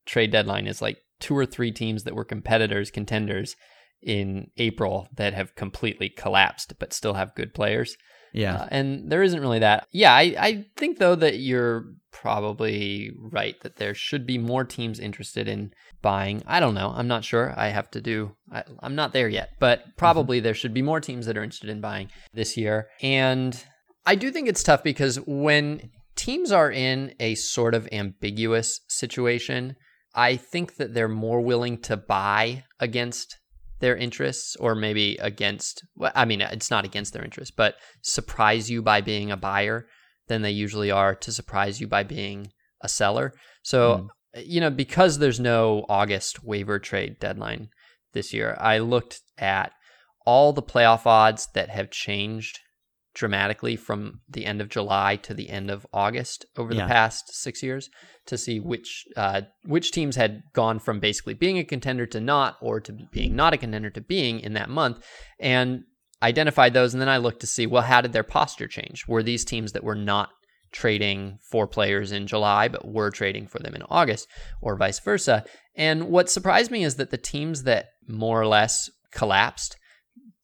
[0.07, 3.57] trade deadline is like two or three teams that were competitors, contenders
[4.03, 7.97] in April that have completely collapsed but still have good players.
[8.33, 8.57] Yeah.
[8.57, 9.87] Uh, and there isn't really that.
[9.93, 14.99] Yeah, I, I think, though, that you're probably right that there should be more teams
[14.99, 15.73] interested in
[16.03, 16.43] buying.
[16.47, 16.93] I don't know.
[16.95, 17.55] I'm not sure.
[17.57, 20.45] I have to do, I, am not there yet, but probably mm-hmm.
[20.45, 22.89] there should be more teams that are interested in buying this year.
[23.01, 23.63] And
[24.05, 29.77] I do think it's tough because when teams are in a sort of ambiguous situation,
[30.15, 33.39] I think that they're more willing to buy against
[33.81, 38.71] their interests or maybe against well, I mean it's not against their interests, but surprise
[38.71, 39.87] you by being a buyer
[40.29, 42.53] than they usually are to surprise you by being
[42.83, 43.35] a seller.
[43.63, 44.45] So, mm.
[44.47, 47.69] you know, because there's no August waiver trade deadline
[48.13, 49.73] this year, I looked at
[50.25, 52.61] all the playoff odds that have changed
[53.15, 56.83] dramatically from the end of July to the end of August over yeah.
[56.83, 57.91] the past six years
[58.27, 62.57] to see which uh, which teams had gone from basically being a contender to not,
[62.61, 65.05] or to being not a contender to being in that month,
[65.39, 65.83] and
[66.23, 66.95] identified those.
[66.95, 69.07] And then I looked to see well, how did their posture change?
[69.09, 70.31] Were these teams that were not
[70.73, 74.29] trading for players in July, but were trading for them in August,
[74.61, 75.45] or vice versa?
[75.75, 79.77] And what surprised me is that the teams that more or less collapsed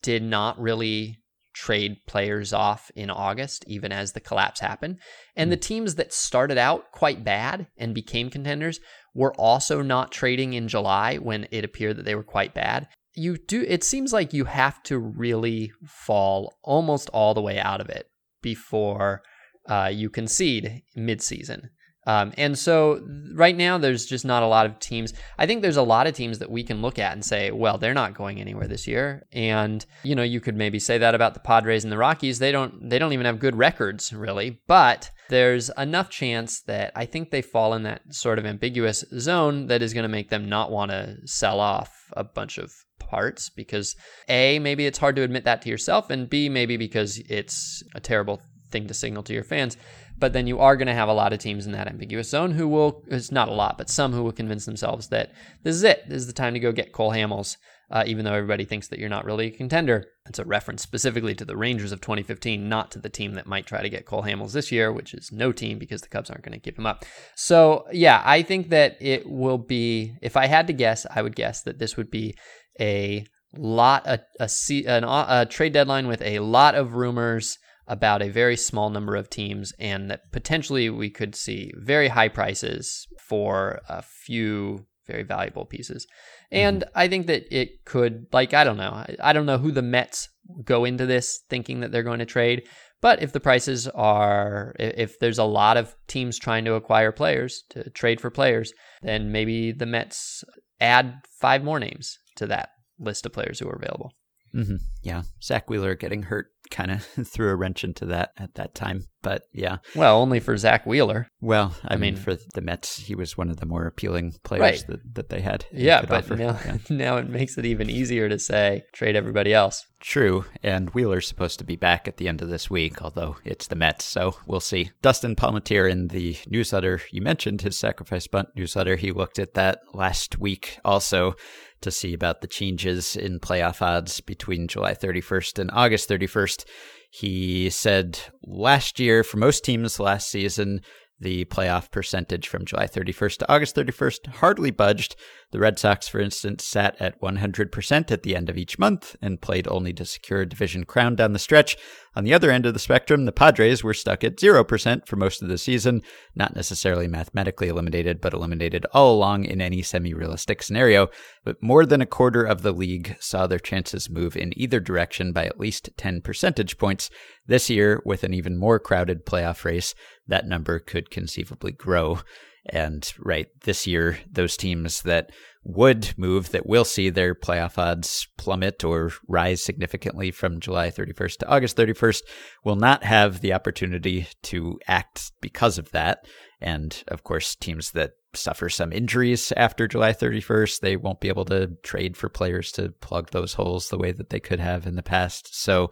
[0.03, 1.21] did not really
[1.57, 4.98] trade players off in August, even as the collapse happened.
[5.34, 5.61] And the hmm.
[5.61, 8.78] teams that started out quite bad and became contenders
[9.14, 12.88] were also not trading in July when it appeared that they were quite bad.
[13.14, 17.80] You do it seems like you have to really fall almost all the way out
[17.80, 18.07] of it
[18.42, 19.22] before
[19.66, 21.70] uh, you concede midseason.
[22.07, 23.00] Um, and so
[23.34, 25.12] right now, there's just not a lot of teams.
[25.38, 27.78] I think there's a lot of teams that we can look at and say, well,
[27.78, 29.26] they're not going anywhere this year.
[29.32, 32.38] And you know, you could maybe say that about the Padres and the Rockies.
[32.38, 37.04] They don't they don't even have good records really, but there's enough chance that I
[37.04, 40.48] think they fall in that sort of ambiguous zone that is going to make them
[40.48, 43.94] not want to sell off a bunch of parts because
[44.28, 48.00] a maybe it's hard to admit that to yourself and b maybe because it's a
[48.00, 48.40] terrible
[48.70, 49.76] thing to signal to your fans
[50.19, 52.53] but then you are going to have a lot of teams in that ambiguous zone
[52.53, 55.83] who will, it's not a lot, but some who will convince themselves that this is
[55.83, 56.09] it.
[56.09, 57.57] This is the time to go get Cole Hamels,
[57.91, 60.07] uh, even though everybody thinks that you're not really a contender.
[60.29, 63.67] It's a reference specifically to the Rangers of 2015, not to the team that might
[63.67, 66.45] try to get Cole Hamels this year, which is no team because the Cubs aren't
[66.45, 67.05] going to give him up.
[67.35, 71.37] So, yeah, I think that it will be, if I had to guess, I would
[71.37, 72.35] guess that this would be
[72.81, 74.49] a lot, a, a,
[74.87, 77.59] a, a trade deadline with a lot of rumors
[77.89, 82.28] about a very small number of teams, and that potentially we could see very high
[82.28, 86.07] prices for a few very valuable pieces.
[86.51, 86.99] And mm-hmm.
[86.99, 89.05] I think that it could, like, I don't know.
[89.22, 90.28] I don't know who the Mets
[90.64, 92.68] go into this thinking that they're going to trade.
[93.01, 97.62] But if the prices are, if there's a lot of teams trying to acquire players,
[97.70, 98.72] to trade for players,
[99.03, 100.43] then maybe the Mets
[100.80, 104.12] add five more names to that list of players who are available.
[104.57, 104.76] Mm-hmm.
[105.02, 105.22] Yeah.
[105.42, 109.07] Zack Wheeler getting hurt kind of threw a wrench into that at that time.
[109.22, 109.78] But yeah.
[109.94, 111.28] Well, only for Zack Wheeler.
[111.40, 114.34] Well, I, I mean, mean, for the Mets, he was one of the more appealing
[114.44, 114.86] players right.
[114.86, 115.64] that, that they had.
[115.72, 116.76] Yeah, but now, yeah.
[116.90, 119.84] now it makes it even easier to say trade everybody else.
[120.00, 120.44] True.
[120.62, 123.74] And Wheeler's supposed to be back at the end of this week, although it's the
[123.74, 124.90] Mets, so we'll see.
[125.02, 128.94] Dustin Palmateer in the newsletter, you mentioned his sacrifice bunt newsletter.
[128.96, 131.34] He looked at that last week also
[131.81, 136.64] to see about the changes in playoff odds between July 31st and August 31st.
[137.11, 140.81] He said last year, for most teams last season,
[141.19, 145.17] the playoff percentage from July 31st to August 31st hardly budged.
[145.53, 149.41] The Red Sox, for instance, sat at 100% at the end of each month and
[149.41, 151.77] played only to secure a division crown down the stretch.
[152.14, 155.43] On the other end of the spectrum, the Padres were stuck at 0% for most
[155.43, 156.03] of the season,
[156.35, 161.09] not necessarily mathematically eliminated, but eliminated all along in any semi realistic scenario.
[161.45, 165.33] But more than a quarter of the league saw their chances move in either direction
[165.33, 167.11] by at least 10 percentage points.
[167.47, 169.94] This year, with an even more crowded playoff race,
[170.26, 172.20] that number could conceivably grow.
[172.68, 175.30] And right this year, those teams that
[175.62, 181.38] would move, that will see their playoff odds plummet or rise significantly from July 31st
[181.38, 182.22] to August 31st,
[182.64, 186.26] will not have the opportunity to act because of that.
[186.61, 191.44] And of course, teams that suffer some injuries after July 31st, they won't be able
[191.47, 194.97] to trade for players to plug those holes the way that they could have in
[194.97, 195.61] the past.
[195.61, 195.90] So,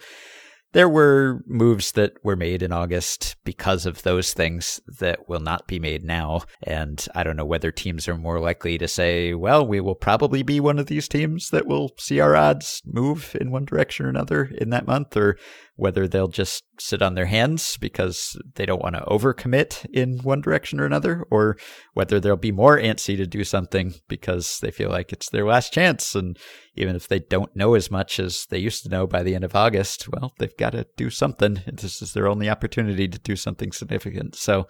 [0.75, 5.67] there were moves that were made in August because of those things that will not
[5.67, 6.43] be made now.
[6.65, 10.43] And I don't know whether teams are more likely to say, well, we will probably
[10.43, 14.09] be one of these teams that will see our odds move in one direction or
[14.09, 15.39] another in that month, or
[15.77, 20.41] whether they'll just sit on their hands because they don't want to overcommit in one
[20.41, 21.57] direction or another, or
[21.95, 25.73] whether they'll be more antsy to do something because they feel like it's their last
[25.73, 26.15] chance.
[26.15, 26.39] And
[26.77, 29.45] even if they don't know as much as they used to know by the end
[29.45, 31.61] of August, well, they've got to do something.
[31.67, 34.37] This is their only opportunity to do something significant.
[34.37, 34.69] So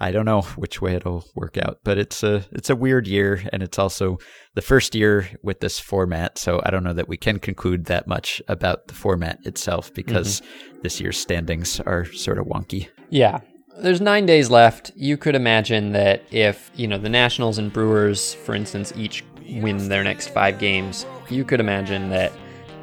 [0.00, 3.42] I don't know which way it'll work out, but it's a it's a weird year,
[3.52, 4.18] and it's also
[4.54, 6.38] the first year with this format.
[6.38, 10.40] So I don't know that we can conclude that much about the format itself because
[10.40, 10.78] mm-hmm.
[10.82, 12.88] this year's standings are sort of wonky.
[13.10, 13.40] Yeah,
[13.78, 14.90] there's nine days left.
[14.96, 19.88] You could imagine that if you know the Nationals and Brewers, for instance, each win
[19.88, 22.32] their next five games, you could imagine that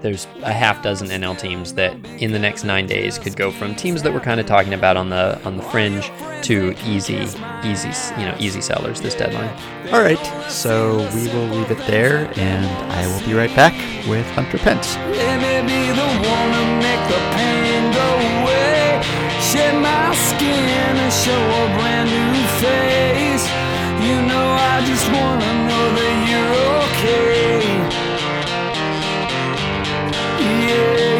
[0.01, 3.75] there's a half dozen NL teams that in the next nine days could go from
[3.75, 6.11] teams that we're kind of talking about on the on the fringe
[6.43, 7.25] to easy,
[7.63, 7.89] easy,
[8.19, 9.49] you know, easy sellers this deadline.
[9.91, 13.73] All right, so we will leave it there, and I will be right back
[14.07, 14.97] with Hunter Pence.
[19.47, 23.45] Shed my skin and show a brand new face.
[24.05, 25.46] You know, I just wanna
[30.67, 31.16] power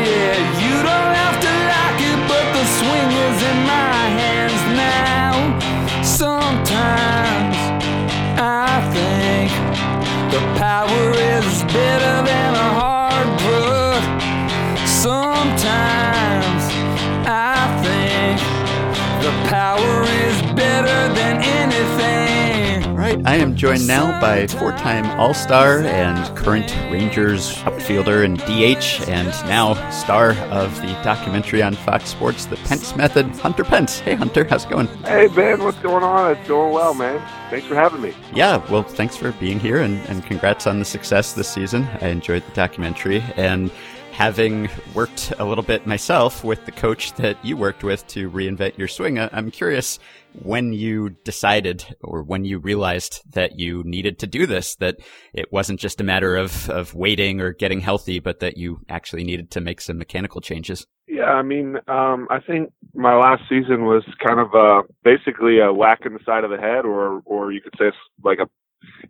[23.38, 29.28] am joined now by four time All Star and current Rangers outfielder and DH, and
[29.48, 34.00] now star of the documentary on Fox Sports, The Pence Method, Hunter Pence.
[34.00, 34.88] Hey, Hunter, how's it going?
[35.04, 36.32] Hey, Ben, what's going on?
[36.32, 37.22] It's going well, man.
[37.50, 38.14] Thanks for having me.
[38.34, 41.88] Yeah, well, thanks for being here and, and congrats on the success this season.
[42.02, 43.72] I enjoyed the documentary and
[44.18, 48.76] having worked a little bit myself with the coach that you worked with to reinvent
[48.76, 50.00] your swing, I'm curious
[50.42, 54.98] when you decided or when you realized that you needed to do this, that
[55.36, 59.24] it wasn't just a matter of, of waiting or getting healthy, but that you actually
[59.24, 60.88] needed to make some mechanical changes.
[61.08, 65.72] Yeah, I mean, um, I think my last season was kind of uh, basically a
[65.72, 68.50] whack in the side of the head, or or you could say it's like a,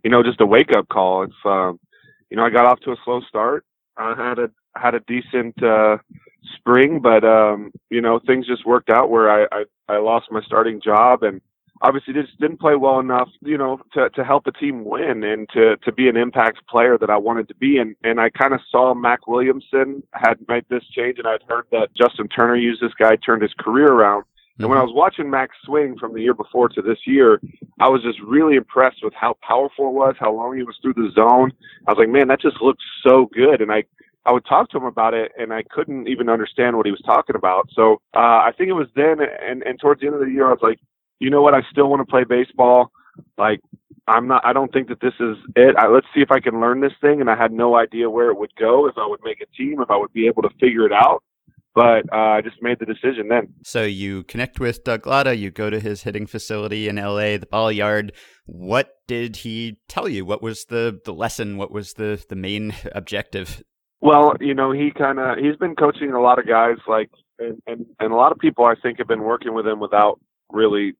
[0.04, 1.22] you know, just a wake up call.
[1.22, 1.72] It's, uh,
[2.30, 3.64] you know, I got off to a slow start.
[3.96, 4.50] I had a
[4.80, 5.98] had a decent uh,
[6.56, 10.42] spring, but um, you know, things just worked out where I, I I lost my
[10.42, 11.40] starting job and
[11.82, 15.48] obviously just didn't play well enough, you know, to, to help the team win and
[15.50, 17.78] to, to be an impact player that I wanted to be.
[17.78, 21.66] And, and I kind of saw Mac Williamson had made this change and I'd heard
[21.70, 24.24] that Justin Turner used this guy, turned his career around.
[24.60, 27.40] And when I was watching Mac's swing from the year before to this year,
[27.78, 30.94] I was just really impressed with how powerful it was, how long he was through
[30.94, 31.52] the zone.
[31.86, 33.60] I was like, man, that just looks so good.
[33.60, 33.84] And I,
[34.28, 37.00] I would talk to him about it, and I couldn't even understand what he was
[37.00, 37.70] talking about.
[37.72, 40.46] So uh, I think it was then, and and towards the end of the year,
[40.46, 40.78] I was like,
[41.18, 41.54] you know what?
[41.54, 42.92] I still want to play baseball.
[43.38, 43.60] Like,
[44.06, 44.44] I'm not.
[44.44, 45.76] I don't think that this is it.
[45.76, 47.22] I, let's see if I can learn this thing.
[47.22, 49.80] And I had no idea where it would go, if I would make a team,
[49.80, 51.22] if I would be able to figure it out.
[51.74, 53.54] But uh, I just made the decision then.
[53.64, 55.36] So you connect with Doug Latta.
[55.36, 58.12] You go to his hitting facility in LA, the Ball Yard.
[58.46, 60.26] What did he tell you?
[60.26, 61.56] What was the the lesson?
[61.56, 63.62] What was the the main objective?
[64.00, 67.60] Well, you know, he kind of he's been coaching a lot of guys like and,
[67.66, 70.20] and and a lot of people I think have been working with him without
[70.52, 70.94] really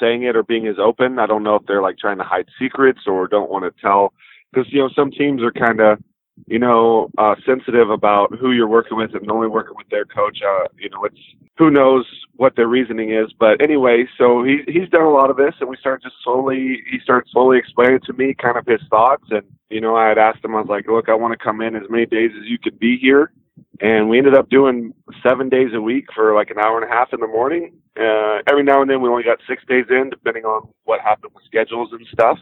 [0.00, 1.18] saying it or being as open.
[1.18, 4.12] I don't know if they're like trying to hide secrets or don't want to tell
[4.52, 5.98] because you know some teams are kind of
[6.46, 10.38] you know uh, sensitive about who you're working with and only working with their coach.
[10.46, 11.18] Uh, you know, it's
[11.56, 12.04] who knows
[12.36, 15.68] what their reasoning is, but anyway, so he he's done a lot of this, and
[15.68, 16.82] we started just slowly.
[16.90, 20.18] He started slowly explaining to me kind of his thoughts, and you know, I had
[20.18, 22.46] asked him, I was like, look, I want to come in as many days as
[22.46, 23.32] you could be here.
[23.80, 26.94] And we ended up doing seven days a week for like an hour and a
[26.94, 27.72] half in the morning.
[27.98, 31.32] Uh, every now and then we only got six days in, depending on what happened
[31.34, 32.38] with schedules and stuff.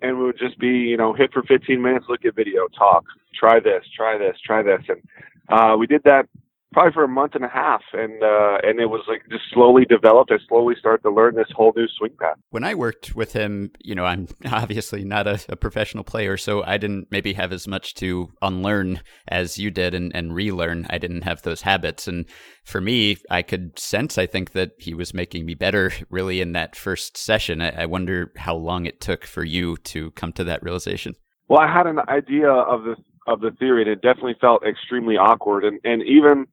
[0.00, 3.04] And we would just be, you know, hit for 15 minutes, look at video, talk,
[3.34, 4.82] try this, try this, try this.
[4.88, 5.02] And
[5.48, 6.28] uh, we did that
[6.72, 9.84] probably for a month and a half and uh and it was like just slowly
[9.84, 10.30] developed.
[10.30, 12.36] I slowly started to learn this whole new swing path.
[12.50, 16.62] When i worked with him you know i'm obviously not a, a, professional player so
[16.64, 20.86] i didn't maybe have as much to unlearn as you did and, and relearn.
[20.90, 22.06] I didn't have those habits.
[22.06, 22.26] And
[22.64, 26.52] for me i could sense i think that he was making me better really in
[26.52, 27.62] that first session.
[27.62, 31.14] I, I wonder how long it took for you to come to that realization.
[31.48, 32.96] Well i had an idea of the
[33.26, 35.64] of the theory and it definitely felt extremely awkward.
[35.64, 36.46] And and even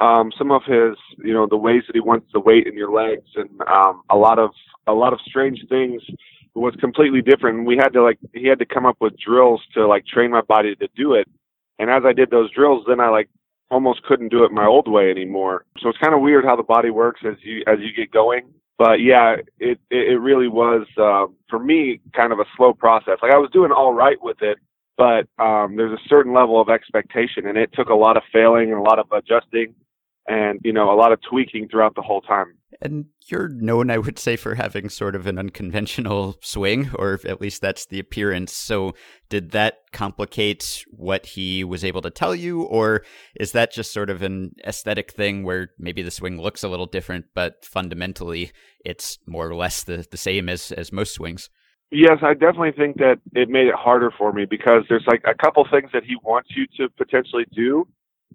[0.00, 2.92] um, some of his, you know, the ways that he wants the weight in your
[2.92, 4.50] legs and um, a lot of
[4.86, 6.02] a lot of strange things
[6.54, 7.66] was completely different.
[7.66, 10.42] We had to like he had to come up with drills to like train my
[10.42, 11.28] body to do it.
[11.78, 13.28] And as I did those drills, then I like
[13.70, 15.64] almost couldn't do it my old way anymore.
[15.80, 18.52] So it's kind of weird how the body works as you as you get going.
[18.78, 23.18] But yeah, it it really was uh, for me kind of a slow process.
[23.22, 24.58] Like I was doing all right with it,
[24.96, 28.70] but um, there's a certain level of expectation, and it took a lot of failing
[28.70, 29.74] and a lot of adjusting
[30.28, 32.54] and you know a lot of tweaking throughout the whole time.
[32.80, 37.40] And you're known, I would say, for having sort of an unconventional swing, or at
[37.40, 38.52] least that's the appearance.
[38.52, 38.94] So,
[39.28, 43.04] did that complicate what he was able to tell you, or
[43.38, 46.86] is that just sort of an aesthetic thing where maybe the swing looks a little
[46.86, 48.52] different, but fundamentally
[48.84, 51.50] it's more or less the, the same as, as most swings?
[51.94, 55.34] Yes, I definitely think that it made it harder for me because there's like a
[55.34, 57.86] couple things that he wants you to potentially do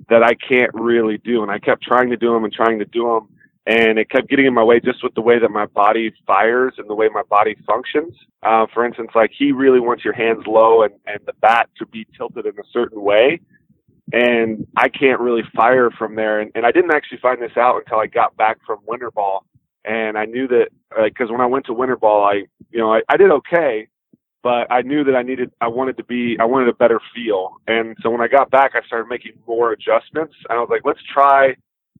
[0.10, 1.42] that I can't really do.
[1.42, 3.30] And I kept trying to do them and trying to do them.
[3.66, 6.76] And it kept getting in my way just with the way that my body fires
[6.78, 8.14] and the way my body functions.
[8.44, 11.88] Uh, for instance, like he really wants your hands low and, and the bat to
[11.88, 13.42] be tilted in a certain way.
[14.14, 16.42] And I can't really fire from there.
[16.42, 19.46] And, and I didn't actually find this out until I got back from winter ball.
[19.88, 20.68] And I knew that,
[21.02, 23.88] because uh, when I went to winter ball, I, you know, I, I did okay,
[24.44, 27.56] but I knew that I needed, I wanted to be, I wanted a better feel.
[27.68, 30.36] And so when I got back, I started making more adjustments.
[30.50, 31.56] And I was like, let's try,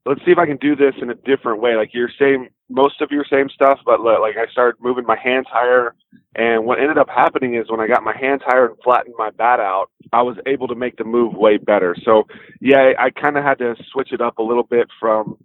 [0.06, 1.76] let's see if I can do this in a different way.
[1.76, 5.48] Like your same, most of your same stuff, but like I started moving my hands
[5.50, 5.96] higher.
[6.36, 9.32] And what ended up happening is when I got my hands higher and flattened my
[9.32, 11.96] bat out, I was able to make the move way better.
[12.04, 12.24] So
[12.60, 15.38] yeah, I kind of had to switch it up a little bit from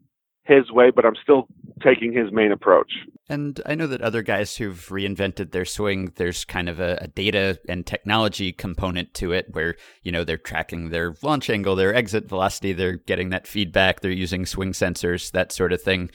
[0.45, 1.47] his way, but I'm still
[1.83, 2.93] taking his main approach.
[3.29, 7.09] And I know that other guys who've reinvented their swing, there's kind of a, a,
[7.09, 11.95] data and technology component to it where, you know, they're tracking their launch angle, their
[11.95, 16.11] exit velocity, they're getting that feedback, they're using swing sensors, that sort of thing.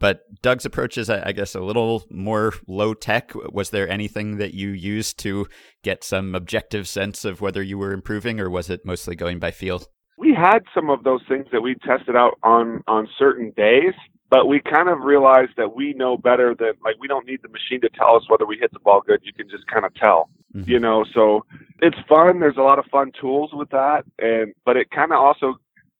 [0.00, 3.32] But Doug's approach is, I guess, a little more low tech.
[3.34, 5.48] Was there anything that you used to
[5.82, 9.50] get some objective sense of whether you were improving, or was it mostly going by
[9.50, 9.82] feel?
[10.18, 13.94] We had some of those things that we tested out on on certain days
[14.30, 17.48] but we kind of realized that we know better than like we don't need the
[17.48, 19.20] machine to tell us whether we hit the ball good.
[19.24, 20.70] You can just kind of tell mm-hmm.
[20.70, 21.04] you know?
[21.14, 21.46] So
[21.80, 22.40] it's fun.
[22.40, 25.56] There's a lot of fun tools with that and but it kind of also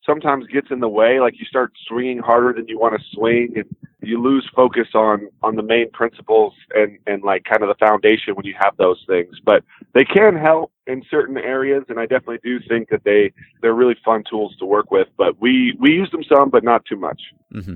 [0.09, 3.53] sometimes gets in the way like you start swinging harder than you want to swing
[3.57, 7.75] and you lose focus on on the main principles and and like kind of the
[7.87, 9.37] foundation when you have those things.
[9.45, 13.31] But they can help in certain areas and i definitely do think that they
[13.61, 15.09] they're really fun tools to work with.
[15.17, 17.21] But we we use them some but not too much.
[17.53, 17.75] Mm-hmm.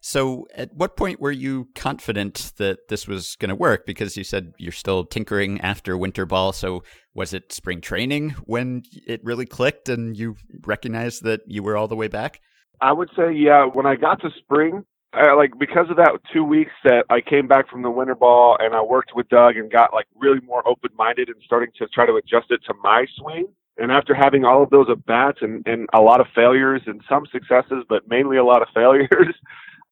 [0.00, 4.24] So at what point were you confident that this was going to work because you
[4.24, 6.82] said you're still tinkering after winter ball so
[7.14, 10.36] was it spring training when it really clicked and you
[10.66, 12.40] recognized that you were all the way back
[12.80, 14.84] I would say, yeah, when I got to spring,
[15.14, 18.74] like because of that two weeks that I came back from the winter ball and
[18.74, 22.06] I worked with Doug and got like really more open minded and starting to try
[22.06, 23.46] to adjust it to my swing.
[23.76, 27.02] And after having all of those at bats and, and a lot of failures and
[27.08, 29.34] some successes, but mainly a lot of failures,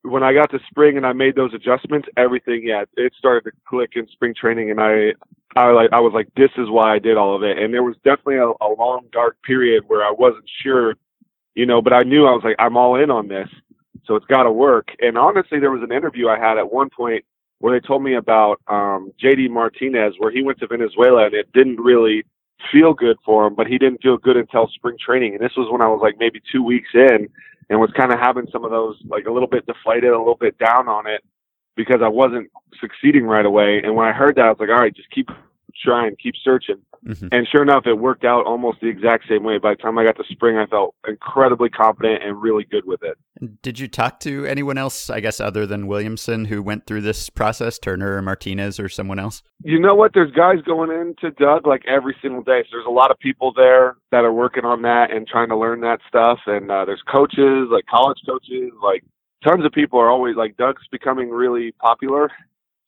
[0.02, 3.56] when I got to spring and I made those adjustments, everything, yeah, it started to
[3.68, 4.70] click in spring training.
[4.70, 5.14] And I,
[5.56, 7.58] I like, I was like, this is why I did all of it.
[7.58, 10.94] And there was definitely a, a long dark period where I wasn't sure,
[11.54, 13.48] you know, but I knew I was like, I'm all in on this
[14.08, 14.88] so it's got to work.
[15.00, 17.24] And honestly, there was an interview I had at one point
[17.58, 21.52] where they told me about um, JD Martinez, where he went to Venezuela and it
[21.52, 22.24] didn't really
[22.72, 25.34] feel good for him, but he didn't feel good until spring training.
[25.34, 27.28] And this was when I was like maybe two weeks in
[27.70, 30.38] and was kind of having some of those like a little bit deflated, a little
[30.38, 31.22] bit down on it
[31.76, 32.50] because I wasn't
[32.80, 33.82] succeeding right away.
[33.82, 35.28] And when I heard that, I was like, all right, just keep
[35.82, 36.80] trying, keep searching.
[37.06, 37.28] Mm-hmm.
[37.32, 39.58] And sure enough, it worked out almost the exact same way.
[39.58, 43.02] By the time I got to spring, I felt incredibly confident and really good with
[43.02, 43.16] it.
[43.62, 47.30] Did you talk to anyone else, I guess, other than Williamson, who went through this
[47.30, 49.42] process, Turner or Martinez or someone else?
[49.62, 50.12] You know what?
[50.14, 52.62] There's guys going into Doug like every single day.
[52.64, 55.56] So there's a lot of people there that are working on that and trying to
[55.56, 56.40] learn that stuff.
[56.46, 59.04] And uh, there's coaches, like college coaches, like
[59.44, 62.30] tons of people are always like Doug's becoming really popular.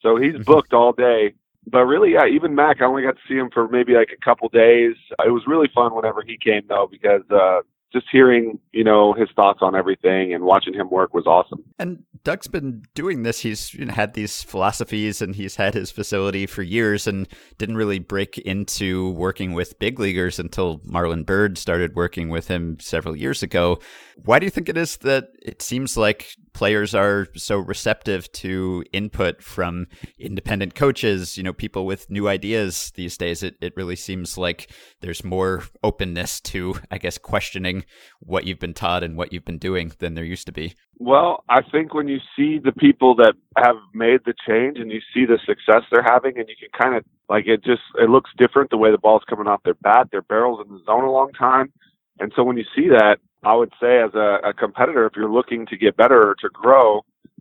[0.01, 0.43] So he's mm-hmm.
[0.43, 1.35] booked all day
[1.71, 4.25] but really, yeah, even Mac, I only got to see him for maybe like a
[4.25, 4.97] couple days.
[5.25, 7.61] It was really fun whenever he came though, because uh,
[7.93, 11.65] just hearing, you know, his thoughts on everything and watching him work was awesome.
[11.79, 13.41] And Doug's been doing this.
[13.41, 17.27] He's you know, had these philosophies and he's had his facility for years and
[17.59, 22.79] didn't really break into working with big leaguers until Marlon Byrd started working with him
[22.81, 23.81] several years ago.
[24.25, 26.29] Why do you think it is that it seems like
[26.61, 29.87] players are so receptive to input from
[30.19, 33.43] independent coaches, you know, people with new ideas these days?
[33.43, 37.87] It it really seems like there's more openness to, I guess, questioning
[38.19, 40.75] what you've been taught and what you've been doing than there used to be.
[40.99, 45.01] Well, I think when you see the people that have made the change and you
[45.15, 48.33] see the success they're having and you can kind of like it just it looks
[48.37, 51.11] different the way the ball's coming off their bat, their barrels in the zone a
[51.11, 51.73] long time.
[52.21, 55.33] And so when you see that, I would say as a, a competitor, if you're
[55.33, 57.01] looking to get better or to grow,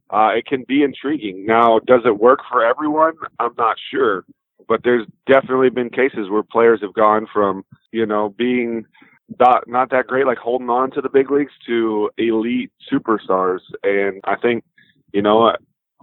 [0.09, 1.45] uh, it can be intriguing.
[1.45, 3.13] Now, does it work for everyone?
[3.39, 4.23] I'm not sure,
[4.67, 8.85] but there's definitely been cases where players have gone from, you know, being
[9.39, 13.59] not, not that great, like holding on to the big leagues to elite superstars.
[13.83, 14.63] And I think,
[15.13, 15.53] you know,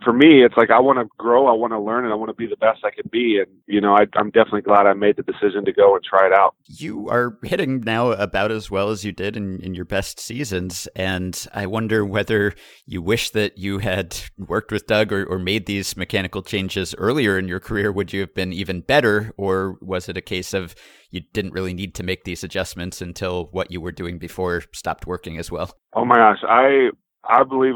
[0.05, 2.29] for me, it's like I want to grow, I want to learn, and I want
[2.29, 3.39] to be the best I can be.
[3.39, 6.27] And you know, I, am definitely glad I made the decision to go and try
[6.27, 6.55] it out.
[6.67, 10.87] You are hitting now about as well as you did in, in your best seasons,
[10.95, 15.67] and I wonder whether you wish that you had worked with Doug or, or made
[15.67, 17.91] these mechanical changes earlier in your career.
[17.91, 20.75] Would you have been even better, or was it a case of
[21.11, 25.07] you didn't really need to make these adjustments until what you were doing before stopped
[25.07, 25.75] working as well?
[25.95, 26.91] Oh my gosh, I
[27.25, 27.75] I believe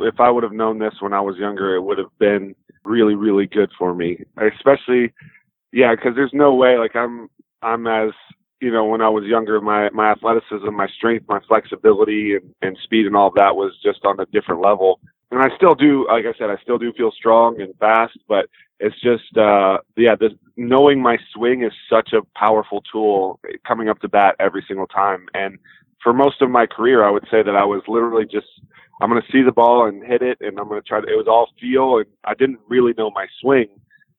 [0.00, 3.14] if I would have known this when I was younger, it would have been really,
[3.14, 4.24] really good for me.
[4.36, 5.12] Especially,
[5.72, 7.28] yeah, because there's no way like I'm
[7.62, 8.10] I'm as
[8.60, 12.78] you know when I was younger, my my athleticism, my strength, my flexibility, and, and
[12.82, 15.00] speed and all that was just on a different level.
[15.30, 18.46] And I still do, like I said, I still do feel strong and fast, but
[18.80, 24.00] it's just uh yeah, this knowing my swing is such a powerful tool coming up
[24.00, 25.26] to bat every single time.
[25.34, 25.58] And
[26.04, 28.46] for most of my career, I would say that I was literally just
[29.00, 31.06] I'm going to see the ball and hit it, and I'm going to try to.
[31.06, 33.68] It was all feel, and I didn't really know my swing.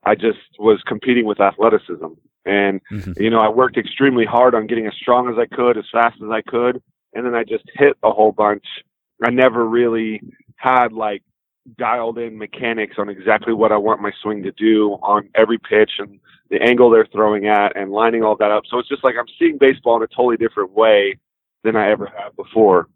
[0.03, 2.07] I just was competing with athleticism,
[2.45, 3.21] and mm-hmm.
[3.21, 6.17] you know, I worked extremely hard on getting as strong as I could, as fast
[6.21, 6.81] as I could,
[7.13, 8.65] and then I just hit a whole bunch.
[9.23, 10.21] I never really
[10.57, 11.23] had like
[11.77, 15.91] dialed in mechanics on exactly what I want my swing to do on every pitch
[15.99, 16.19] and
[16.49, 18.63] the angle they're throwing at and lining all that up.
[18.69, 21.17] So it's just like I'm seeing baseball in a totally different way
[21.65, 22.87] than I ever have before.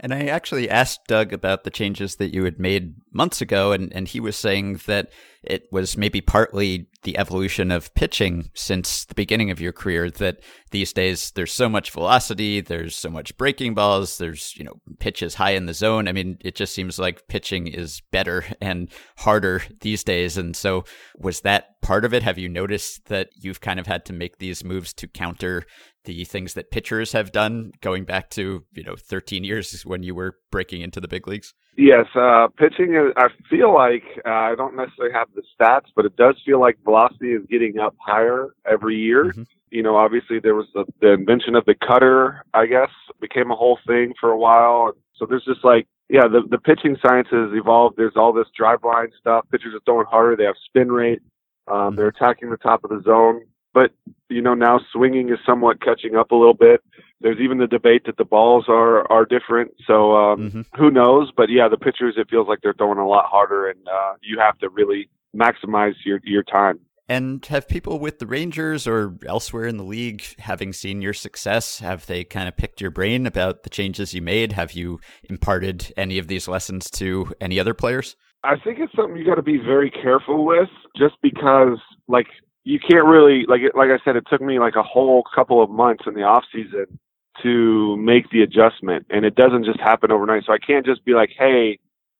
[0.00, 3.92] And I actually asked Doug about the changes that you had made months ago, and,
[3.92, 5.10] and he was saying that
[5.42, 10.08] it was maybe partly the evolution of pitching since the beginning of your career.
[10.08, 14.80] That these days there's so much velocity, there's so much breaking balls, there's you know
[15.00, 16.06] pitches high in the zone.
[16.06, 20.36] I mean, it just seems like pitching is better and harder these days.
[20.36, 20.84] And so,
[21.16, 22.22] was that part of it?
[22.22, 25.64] Have you noticed that you've kind of had to make these moves to counter
[26.08, 30.14] the things that pitchers have done going back to you know 13 years when you
[30.14, 31.54] were breaking into the big leagues?
[31.76, 36.06] Yes uh pitching is, i feel like uh, i don't necessarily have the stats but
[36.06, 39.26] it does feel like velocity is getting up higher every year.
[39.26, 39.42] Mm-hmm.
[39.70, 42.90] you know obviously there was the, the invention of the cutter i guess
[43.20, 44.92] became a whole thing for a while.
[45.16, 47.96] So there's just like yeah the, the pitching science has evolved.
[47.98, 49.44] There's all this Driveline stuff.
[49.50, 50.36] Pitchers are throwing harder.
[50.36, 51.20] They have spin rate.
[51.66, 51.96] Um, mm-hmm.
[51.96, 53.42] they're attacking the top of the zone
[53.74, 53.92] but
[54.28, 56.82] you know now swinging is somewhat catching up a little bit.
[57.20, 59.72] There's even the debate that the balls are are different.
[59.86, 60.62] So um, mm-hmm.
[60.76, 61.30] who knows?
[61.36, 64.38] But yeah, the pitchers it feels like they're throwing a lot harder, and uh, you
[64.38, 66.80] have to really maximize your your time.
[67.10, 71.78] And have people with the Rangers or elsewhere in the league, having seen your success,
[71.78, 74.52] have they kind of picked your brain about the changes you made?
[74.52, 78.14] Have you imparted any of these lessons to any other players?
[78.44, 82.26] I think it's something you got to be very careful with, just because, like,
[82.68, 85.70] you can't really like like I said, it took me like a whole couple of
[85.70, 86.98] months in the off season
[87.42, 90.42] to make the adjustment, and it doesn't just happen overnight.
[90.44, 91.78] So I can't just be like, hey,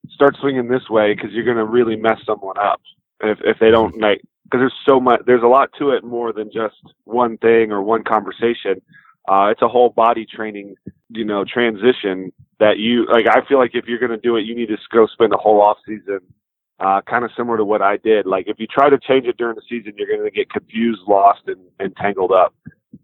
[0.08, 2.80] start swinging this way because you're gonna really mess someone up
[3.20, 6.32] if if they don't like because there's so much there's a lot to it more
[6.32, 8.80] than just one thing or one conversation.
[9.28, 10.74] Uh, it's a whole body training,
[11.10, 13.26] you know, transition that you like.
[13.28, 15.36] I feel like if you're going to do it, you need to go spend a
[15.36, 16.20] whole off season
[16.80, 18.26] uh, kind of similar to what I did.
[18.26, 21.00] Like if you try to change it during the season, you're going to get confused,
[21.08, 22.54] lost, and, and tangled up.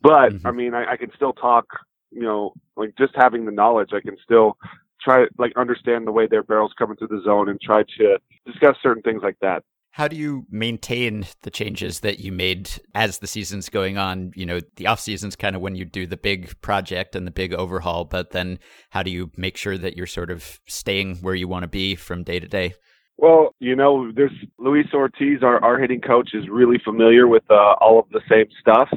[0.03, 0.47] But mm-hmm.
[0.47, 1.67] I mean, I, I can still talk.
[2.11, 4.57] You know, like just having the knowledge, I can still
[5.03, 8.77] try like understand the way their barrels coming through the zone and try to discuss
[8.83, 9.65] certain things like that.
[9.91, 14.33] How do you maintain the changes that you made as the season's going on?
[14.35, 17.31] You know, the off season's kind of when you do the big project and the
[17.31, 18.59] big overhaul, but then
[18.91, 21.95] how do you make sure that you're sort of staying where you want to be
[21.95, 22.75] from day to day?
[23.17, 27.75] Well, you know, there's Luis Ortiz, our, our hitting coach, is really familiar with uh,
[27.81, 28.89] all of the same stuff.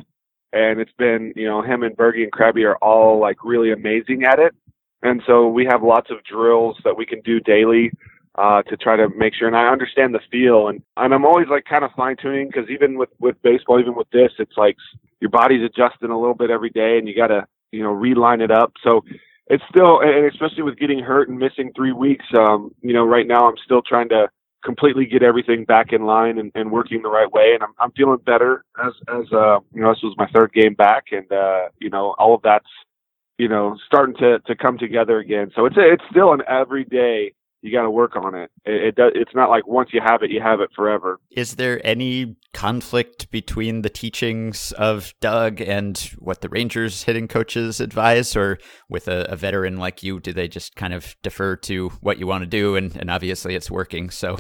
[0.54, 4.24] And it's been, you know, him and Bergie and Krabby are all like really amazing
[4.24, 4.56] at it.
[5.04, 7.92] And so we have lots of drills that we can do daily
[8.38, 9.48] uh, to try to make sure.
[9.48, 12.70] And I understand the feel, and and I'm always like kind of fine tuning because
[12.70, 14.76] even with with baseball, even with this, it's like
[15.20, 18.42] your body's adjusting a little bit every day, and you got to you know reline
[18.42, 18.74] it up.
[18.84, 19.04] So
[19.50, 23.28] it's still, and especially with getting hurt and missing three weeks, um, you know, right
[23.28, 24.28] now I'm still trying to
[24.64, 27.52] completely get everything back in line and, and working the right way.
[27.54, 30.74] And I'm, I'm feeling better as, as, uh, you know, this was my third game
[30.74, 32.68] back and, uh, you know, all of that's,
[33.38, 35.52] you know, starting to, to come together again.
[35.56, 38.52] So it's, a, it's still an everyday you got to work on it.
[38.66, 41.20] It, it does, it's not like once you have it, you have it forever.
[41.32, 47.80] Is there any conflict between the teachings of Doug and what the Rangers hitting coaches
[47.80, 48.58] advise, or
[48.90, 52.28] with a, a veteran like you, do they just kind of defer to what you
[52.28, 54.10] want to do, and, and obviously it's working?
[54.10, 54.38] So.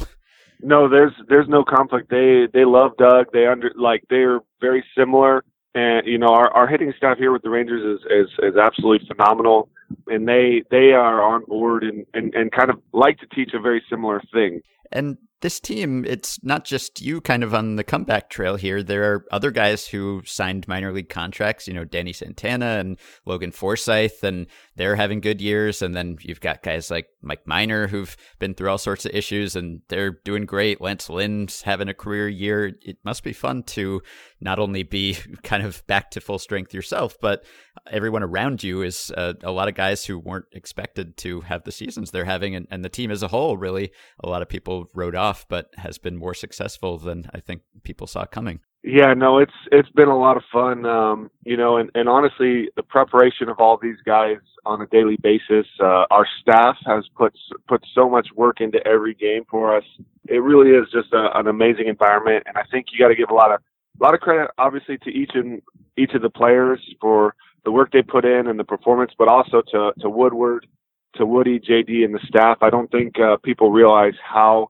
[0.59, 2.09] No, there's there's no conflict.
[2.09, 3.27] They they love Doug.
[3.31, 5.43] They under like they're very similar
[5.77, 9.07] and you know our, our hitting staff here with the Rangers is, is is absolutely
[9.07, 9.69] phenomenal,
[10.07, 13.59] and they they are on board and, and and kind of like to teach a
[13.59, 14.61] very similar thing.
[14.91, 18.81] And this team, it's not just you kind of on the comeback trail here.
[18.81, 23.51] There are other guys who signed minor league contracts, you know, Danny Santana and Logan
[23.51, 25.81] Forsythe, and they're having good years.
[25.83, 29.55] And then you've got guys like Mike Minor who've been through all sorts of issues
[29.55, 30.81] and they're doing great.
[30.81, 32.73] Lance Lynn's having a career year.
[32.81, 34.01] It must be fun to
[34.41, 37.45] not only be kind of back to full strength yourself, but
[37.91, 41.71] everyone around you is uh, a lot of guys who weren't expected to have the
[41.71, 42.55] seasons they're having.
[42.55, 43.91] And, and the team as a whole, really,
[44.23, 47.61] a lot of people wrote off off, but has been more successful than I think
[47.83, 48.59] people saw coming.
[48.83, 52.69] Yeah, no, it's it's been a lot of fun, um, you know, and, and honestly,
[52.75, 55.65] the preparation of all these guys on a daily basis.
[55.79, 57.33] Uh, our staff has put
[57.67, 59.83] put so much work into every game for us.
[60.29, 63.29] It really is just a, an amazing environment, and I think you got to give
[63.29, 63.59] a lot of
[63.99, 65.61] a lot of credit, obviously, to each and
[65.97, 67.35] each of the players for
[67.65, 70.67] the work they put in and the performance, but also to to Woodward,
[71.15, 72.57] to Woody, JD, and the staff.
[72.61, 74.69] I don't think uh, people realize how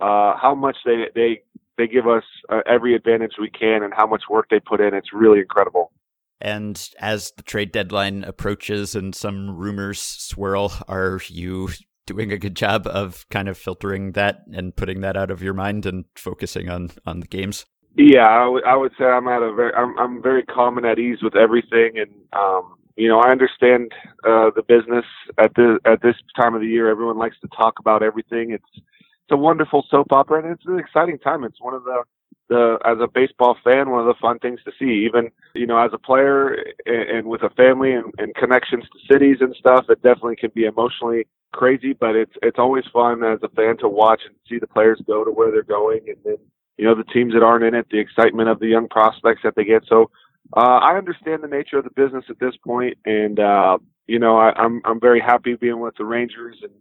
[0.00, 1.42] uh, how much they they
[1.76, 4.94] they give us uh, every advantage we can and how much work they put in.
[4.94, 5.92] It's really incredible.
[6.40, 11.70] And as the trade deadline approaches and some rumors swirl, are you
[12.06, 15.54] doing a good job of kind of filtering that and putting that out of your
[15.54, 17.64] mind and focusing on on the games?
[17.96, 20.86] Yeah, I, w- I would say I'm at a very I'm I'm very calm and
[20.86, 23.92] at ease with everything, and um, you know I understand
[24.26, 25.04] uh, the business
[25.38, 26.90] at the at this time of the year.
[26.90, 28.50] Everyone likes to talk about everything.
[28.50, 28.84] It's
[29.24, 31.44] it's a wonderful soap opera, and it's an exciting time.
[31.44, 32.02] It's one of the
[32.50, 35.06] the as a baseball fan, one of the fun things to see.
[35.06, 39.12] Even you know, as a player and, and with a family and, and connections to
[39.12, 41.94] cities and stuff, it definitely can be emotionally crazy.
[41.94, 45.24] But it's it's always fun as a fan to watch and see the players go
[45.24, 46.36] to where they're going, and then
[46.76, 49.54] you know the teams that aren't in it, the excitement of the young prospects that
[49.56, 49.84] they get.
[49.88, 50.10] So
[50.54, 54.36] uh, I understand the nature of the business at this point, and uh, you know
[54.36, 56.72] I, I'm I'm very happy being with the Rangers and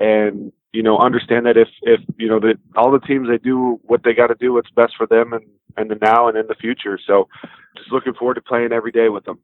[0.00, 3.78] and you know understand that if if you know that all the teams they do
[3.84, 5.44] what they got to do what's best for them and
[5.76, 6.98] and the now and in the future.
[7.06, 7.28] So
[7.76, 9.38] just looking forward to playing every day with them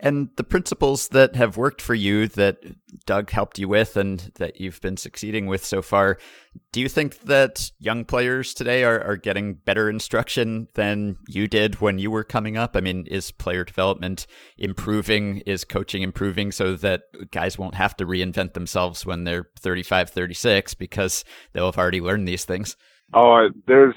[0.00, 2.58] and the principles that have worked for you that
[3.06, 6.18] Doug helped you with and that you've been succeeding with so far,
[6.72, 11.80] do you think that young players today are, are getting better instruction than you did
[11.80, 12.76] when you were coming up?
[12.76, 14.26] I mean, is player development
[14.58, 15.38] improving?
[15.46, 20.74] Is coaching improving so that guys won't have to reinvent themselves when they're 35, 36
[20.74, 22.76] because they'll have already learned these things?
[23.12, 23.94] Oh, there's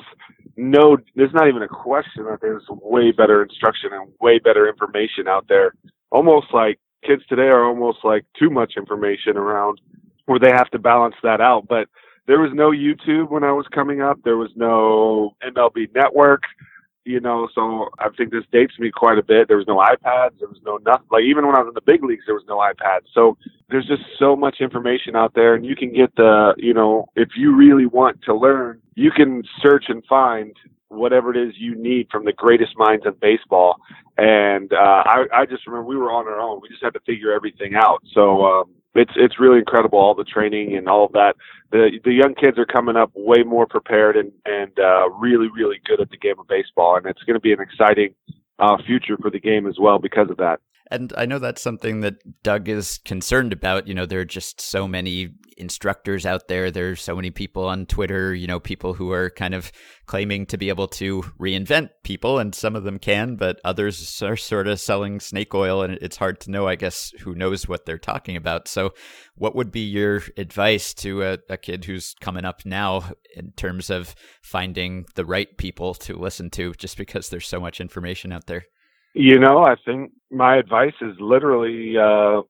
[0.57, 5.27] no, there's not even a question that there's way better instruction and way better information
[5.27, 5.73] out there.
[6.11, 9.79] Almost like kids today are almost like too much information around
[10.25, 11.67] where they have to balance that out.
[11.67, 11.87] But
[12.25, 14.19] there was no YouTube when I was coming up.
[14.23, 16.41] There was no MLB network,
[17.07, 19.47] you know, so I think this dates me quite a bit.
[19.47, 20.39] There was no iPads.
[20.39, 21.07] There was no nothing.
[21.11, 23.05] Like even when I was in the big leagues, there was no iPads.
[23.13, 23.37] So
[23.69, 27.29] there's just so much information out there and you can get the, you know, if
[27.37, 30.53] you really want to learn, you can search and find
[30.89, 33.77] whatever it is you need from the greatest minds in baseball.
[34.17, 36.59] And uh, I, I just remember we were on our own.
[36.61, 38.01] We just had to figure everything out.
[38.13, 41.35] So um, it's it's really incredible all the training and all of that.
[41.71, 45.79] The the young kids are coming up way more prepared and and uh, really really
[45.85, 46.97] good at the game of baseball.
[46.97, 48.15] And it's going to be an exciting
[48.59, 50.59] uh, future for the game as well because of that.
[50.89, 53.87] And I know that's something that Doug is concerned about.
[53.87, 56.71] You know, there are just so many instructors out there.
[56.71, 59.71] There's so many people on Twitter, you know, people who are kind of
[60.05, 64.37] claiming to be able to reinvent people, and some of them can, but others are
[64.37, 67.85] sort of selling snake oil, and it's hard to know, I guess, who knows what
[67.85, 68.67] they're talking about.
[68.67, 68.93] So,
[69.35, 73.89] what would be your advice to a, a kid who's coming up now in terms
[73.89, 78.47] of finding the right people to listen to just because there's so much information out
[78.47, 78.63] there?
[79.13, 82.41] You know, I think my advice is literally, uh,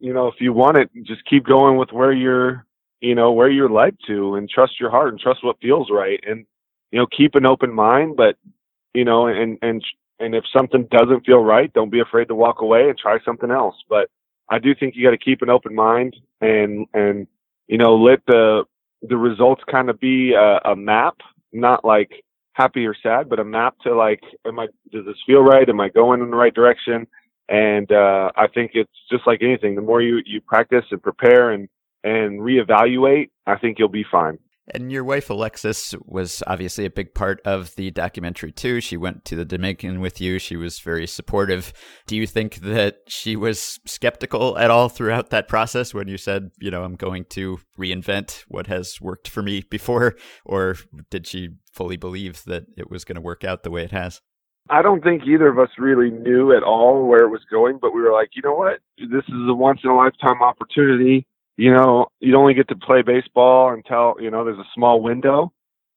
[0.00, 2.66] you know, if you want it, just keep going with where you're,
[3.00, 6.18] you know, where you're led to and trust your heart and trust what feels right.
[6.26, 6.44] And,
[6.90, 8.36] you know, keep an open mind, but,
[8.94, 9.82] you know, and, and,
[10.18, 13.50] and if something doesn't feel right, don't be afraid to walk away and try something
[13.50, 13.76] else.
[13.88, 14.08] But
[14.48, 17.26] I do think you got to keep an open mind and, and,
[17.68, 18.64] you know, let the,
[19.02, 21.18] the results kind of be a, a map,
[21.52, 22.10] not like,
[22.56, 25.68] happy or sad, but a map to like, am I, does this feel right?
[25.68, 27.06] Am I going in the right direction?
[27.48, 29.74] And, uh, I think it's just like anything.
[29.76, 31.68] The more you, you practice and prepare and,
[32.02, 34.38] and reevaluate, I think you'll be fine.
[34.74, 38.80] And your wife, Alexis, was obviously a big part of the documentary too.
[38.80, 40.38] She went to the Dominican with you.
[40.38, 41.72] She was very supportive.
[42.06, 46.50] Do you think that she was skeptical at all throughout that process when you said,
[46.58, 50.16] you know, I'm going to reinvent what has worked for me before?
[50.44, 50.76] Or
[51.10, 54.20] did she fully believe that it was going to work out the way it has?
[54.68, 57.94] I don't think either of us really knew at all where it was going, but
[57.94, 58.80] we were like, you know what?
[58.98, 61.24] This is a once in a lifetime opportunity.
[61.56, 65.52] You know, you only get to play baseball until, you know, there's a small window.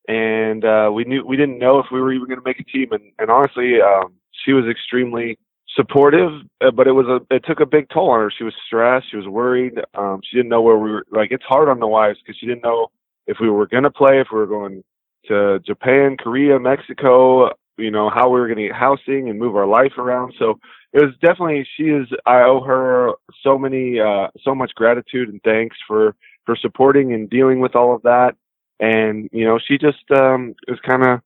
[0.07, 2.63] And uh, we knew we didn't know if we were even going to make a
[2.63, 2.91] team.
[2.91, 4.13] And, and honestly, um,
[4.45, 5.37] she was extremely
[5.75, 6.31] supportive,
[6.61, 8.31] uh, but it was a it took a big toll on her.
[8.35, 9.73] She was stressed, she was worried.
[9.93, 11.05] Um, she didn't know where we were.
[11.11, 12.87] Like it's hard on the wives because she didn't know
[13.27, 14.83] if we were going to play, if we were going
[15.27, 19.55] to Japan, Korea, Mexico, you know, how we were going to get housing and move
[19.55, 20.33] our life around.
[20.39, 20.59] So
[20.93, 22.07] it was definitely she is.
[22.25, 23.11] I owe her
[23.43, 27.93] so many, uh, so much gratitude and thanks for for supporting and dealing with all
[27.93, 28.35] of that.
[28.79, 31.21] And you know, she just um, was kind of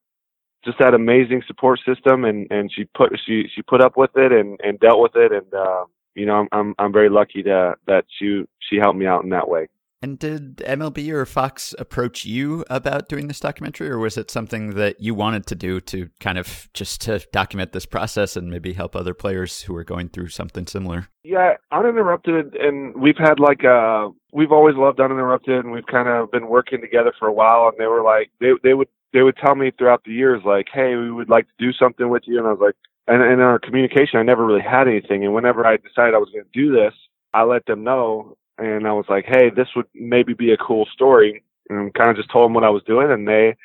[0.65, 4.31] just that amazing support system, and and she put she she put up with it
[4.31, 5.85] and and dealt with it, and uh,
[6.15, 9.29] you know, I'm I'm I'm very lucky to that she she helped me out in
[9.29, 9.67] that way.
[10.03, 14.71] And did MLB or Fox approach you about doing this documentary, or was it something
[14.71, 18.73] that you wanted to do to kind of just to document this process and maybe
[18.73, 21.07] help other players who are going through something similar?
[21.23, 26.29] Yeah, uninterrupted, and we've had like uh we've always loved uninterrupted, and we've kind of
[26.31, 27.69] been working together for a while.
[27.69, 30.67] And they were like, they they would they would tell me throughout the years, like,
[30.73, 32.75] hey, we would like to do something with you, and I was like,
[33.07, 35.23] and, and in our communication, I never really had anything.
[35.23, 36.93] And whenever I decided I was going to do this,
[37.33, 40.85] I let them know and I was like, hey, this would maybe be a cool
[40.93, 43.55] story, and kind of just told them what I was doing, and they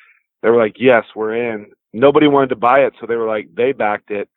[0.43, 1.67] they were like, yes, we're in.
[1.93, 4.29] Nobody wanted to buy it, so they were like, they backed it,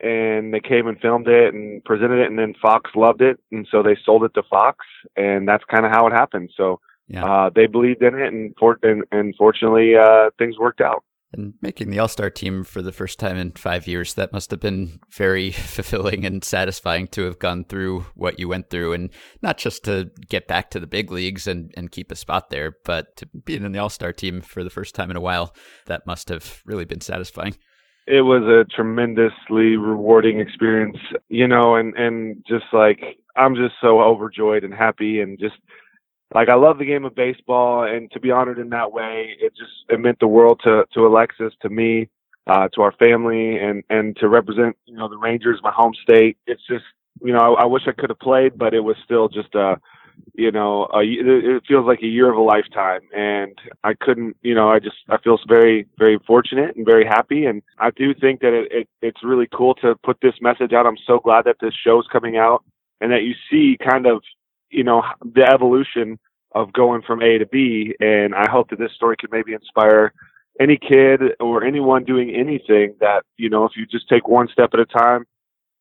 [0.00, 3.66] and they came and filmed it and presented it, and then Fox loved it, and
[3.70, 4.84] so they sold it to Fox,
[5.16, 6.50] and that's kind of how it happened.
[6.56, 7.24] So yeah.
[7.24, 11.04] uh, they believed in it, and for, and, and fortunately, uh, things worked out.
[11.32, 14.50] And making the All Star team for the first time in five years, that must
[14.50, 18.94] have been very fulfilling and satisfying to have gone through what you went through.
[18.94, 22.50] And not just to get back to the big leagues and, and keep a spot
[22.50, 25.20] there, but to be in the All Star team for the first time in a
[25.20, 25.54] while,
[25.86, 27.56] that must have really been satisfying.
[28.06, 30.96] It was a tremendously rewarding experience,
[31.28, 32.98] you know, and, and just like,
[33.36, 35.54] I'm just so overjoyed and happy and just
[36.34, 39.52] like I love the game of baseball, and to be honored in that way, it
[39.56, 42.08] just it meant the world to to Alexis, to me,
[42.46, 46.36] uh, to our family, and and to represent you know the Rangers, my home state.
[46.46, 46.84] It's just
[47.22, 49.80] you know I, I wish I could have played, but it was still just a
[50.34, 54.54] you know a, it feels like a year of a lifetime, and I couldn't you
[54.54, 58.40] know I just I feel very very fortunate and very happy, and I do think
[58.40, 60.86] that it, it it's really cool to put this message out.
[60.86, 62.62] I'm so glad that this show's coming out,
[63.00, 64.22] and that you see kind of
[64.70, 66.18] you know, the evolution
[66.54, 67.94] of going from A to B.
[68.00, 70.12] And I hope that this story could maybe inspire
[70.60, 74.70] any kid or anyone doing anything that, you know, if you just take one step
[74.74, 75.26] at a time,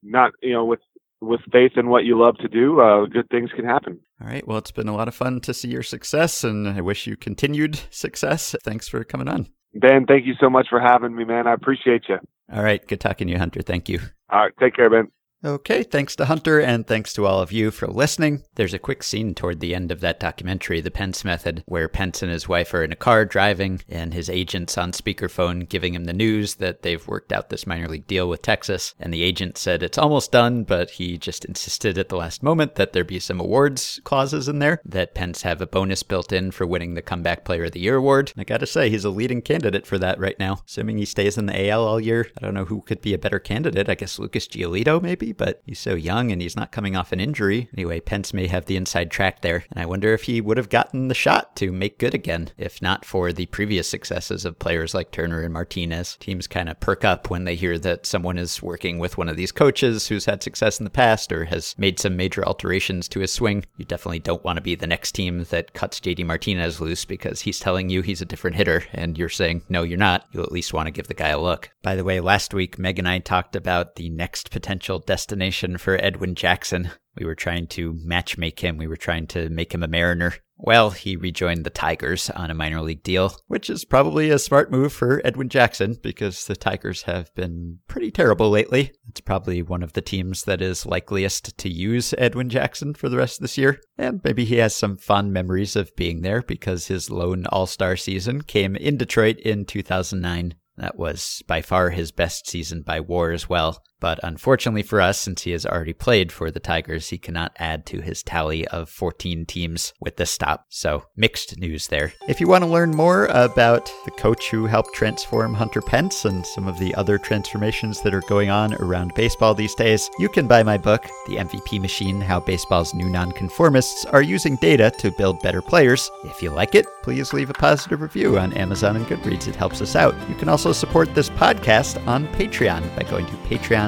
[0.04, 0.80] not, you know, with,
[1.22, 4.00] with faith in what you love to do, uh, good things can happen.
[4.22, 4.48] All right.
[4.48, 7.18] Well, it's been a lot of fun to see your success, and I wish you
[7.18, 8.56] continued success.
[8.64, 9.48] Thanks for coming on.
[9.74, 11.46] Ben, thank you so much for having me, man.
[11.46, 12.20] I appreciate you.
[12.52, 12.86] All right.
[12.88, 13.62] Good talking to you, Hunter.
[13.62, 14.00] Thank you.
[14.30, 14.54] All right.
[14.60, 15.12] Take care, Ben.
[15.42, 18.44] Okay, thanks to Hunter, and thanks to all of you for listening.
[18.56, 22.22] There's a quick scene toward the end of that documentary, The Pence Method, where Pence
[22.22, 26.04] and his wife are in a car driving, and his agent's on speakerphone giving him
[26.04, 28.94] the news that they've worked out this minor league deal with Texas.
[29.00, 32.76] And the agent said it's almost done, but he just insisted at the last moment
[32.76, 36.52] that there be some awards clauses in there, that Pence have a bonus built in
[36.52, 38.34] for winning the Comeback Player of the Year award.
[38.38, 40.64] I gotta say, he's a leading candidate for that right now.
[40.68, 43.18] Assuming he stays in the AL all year, I don't know who could be a
[43.18, 43.88] better candidate.
[43.88, 47.20] I guess Lucas Giolito, maybe, but he's so young and he's not coming off an
[47.20, 47.70] injury.
[47.76, 50.70] Anyway, Pence may have the inside track there, and I wonder if he would have
[50.70, 54.94] gotten the shot to make good again, if not for the previous successes of players
[54.94, 56.18] like Turner and Martinez.
[56.20, 59.38] Teams kind of perk up when they hear that someone is working with one of
[59.38, 63.20] these coaches who's had success in the past or has made some major alterations to
[63.20, 63.66] his swing.
[63.78, 67.42] You definitely don't want to be the next team that cuts JD Martinez loose because
[67.42, 70.26] he's telling you he's a different hitter and you're saying, no, you're not.
[70.32, 71.70] You'll at least want to give the guy a look.
[71.82, 76.04] By the way, last week, Meg and I talked about the next potential destination for
[76.04, 76.92] Edwin Jackson.
[77.18, 78.78] We were trying to matchmake him.
[78.78, 80.34] We were trying to make him a Mariner.
[80.62, 84.72] Well, he rejoined the Tigers on a minor league deal, which is probably a smart
[84.72, 88.92] move for Edwin Jackson because the Tigers have been pretty terrible lately.
[89.08, 93.18] It's probably one of the teams that is likeliest to use Edwin Jackson for the
[93.18, 93.80] rest of this year.
[93.98, 97.96] And maybe he has some fond memories of being there because his lone All Star
[97.96, 100.56] season came in Detroit in 2009.
[100.80, 103.82] That was by far his best season by war as well.
[104.00, 107.86] But unfortunately for us, since he has already played for the Tigers, he cannot add
[107.88, 110.66] to his tally of 14 teams with the stop.
[110.70, 112.14] So mixed news there.
[112.28, 116.46] If you want to learn more about the coach who helped transform Hunter Pence and
[116.46, 120.48] some of the other transformations that are going on around baseball these days, you can
[120.48, 125.42] buy my book, The MVP Machine How Baseball's New Nonconformists Are Using Data to Build
[125.42, 126.10] Better Players.
[126.24, 129.48] If you like it, please leave a positive review on Amazon and Goodreads.
[129.48, 130.16] It helps us out.
[130.30, 133.34] You can also support this podcast on Patreon by going to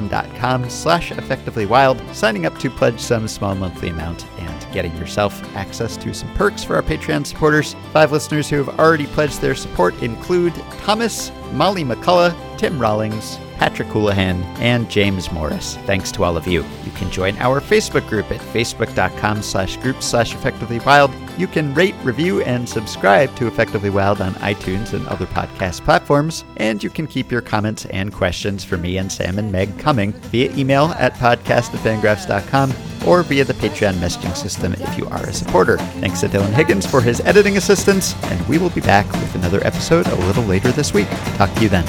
[0.08, 5.96] patreon.com slash effectivelywild, signing up to pledge some small monthly amount, and getting yourself access
[5.98, 7.74] to some perks for our Patreon supporters.
[7.92, 13.88] Five listeners who have already pledged their support include Thomas, Molly McCullough, Tim Rawlings, Patrick
[13.88, 15.76] Houlihan, and James Morris.
[15.84, 16.64] Thanks to all of you.
[16.84, 21.10] You can join our Facebook group at facebook.com slash group slash effectively wild.
[21.42, 26.44] You can rate, review, and subscribe to Effectively Wild on iTunes and other podcast platforms.
[26.58, 30.12] And you can keep your comments and questions for me and Sam and Meg coming
[30.30, 32.72] via email at podcast@fangraphs.com
[33.08, 35.78] or via the Patreon messaging system if you are a supporter.
[35.98, 39.66] Thanks to Dylan Higgins for his editing assistance, and we will be back with another
[39.66, 41.08] episode a little later this week.
[41.38, 41.84] Talk to you then.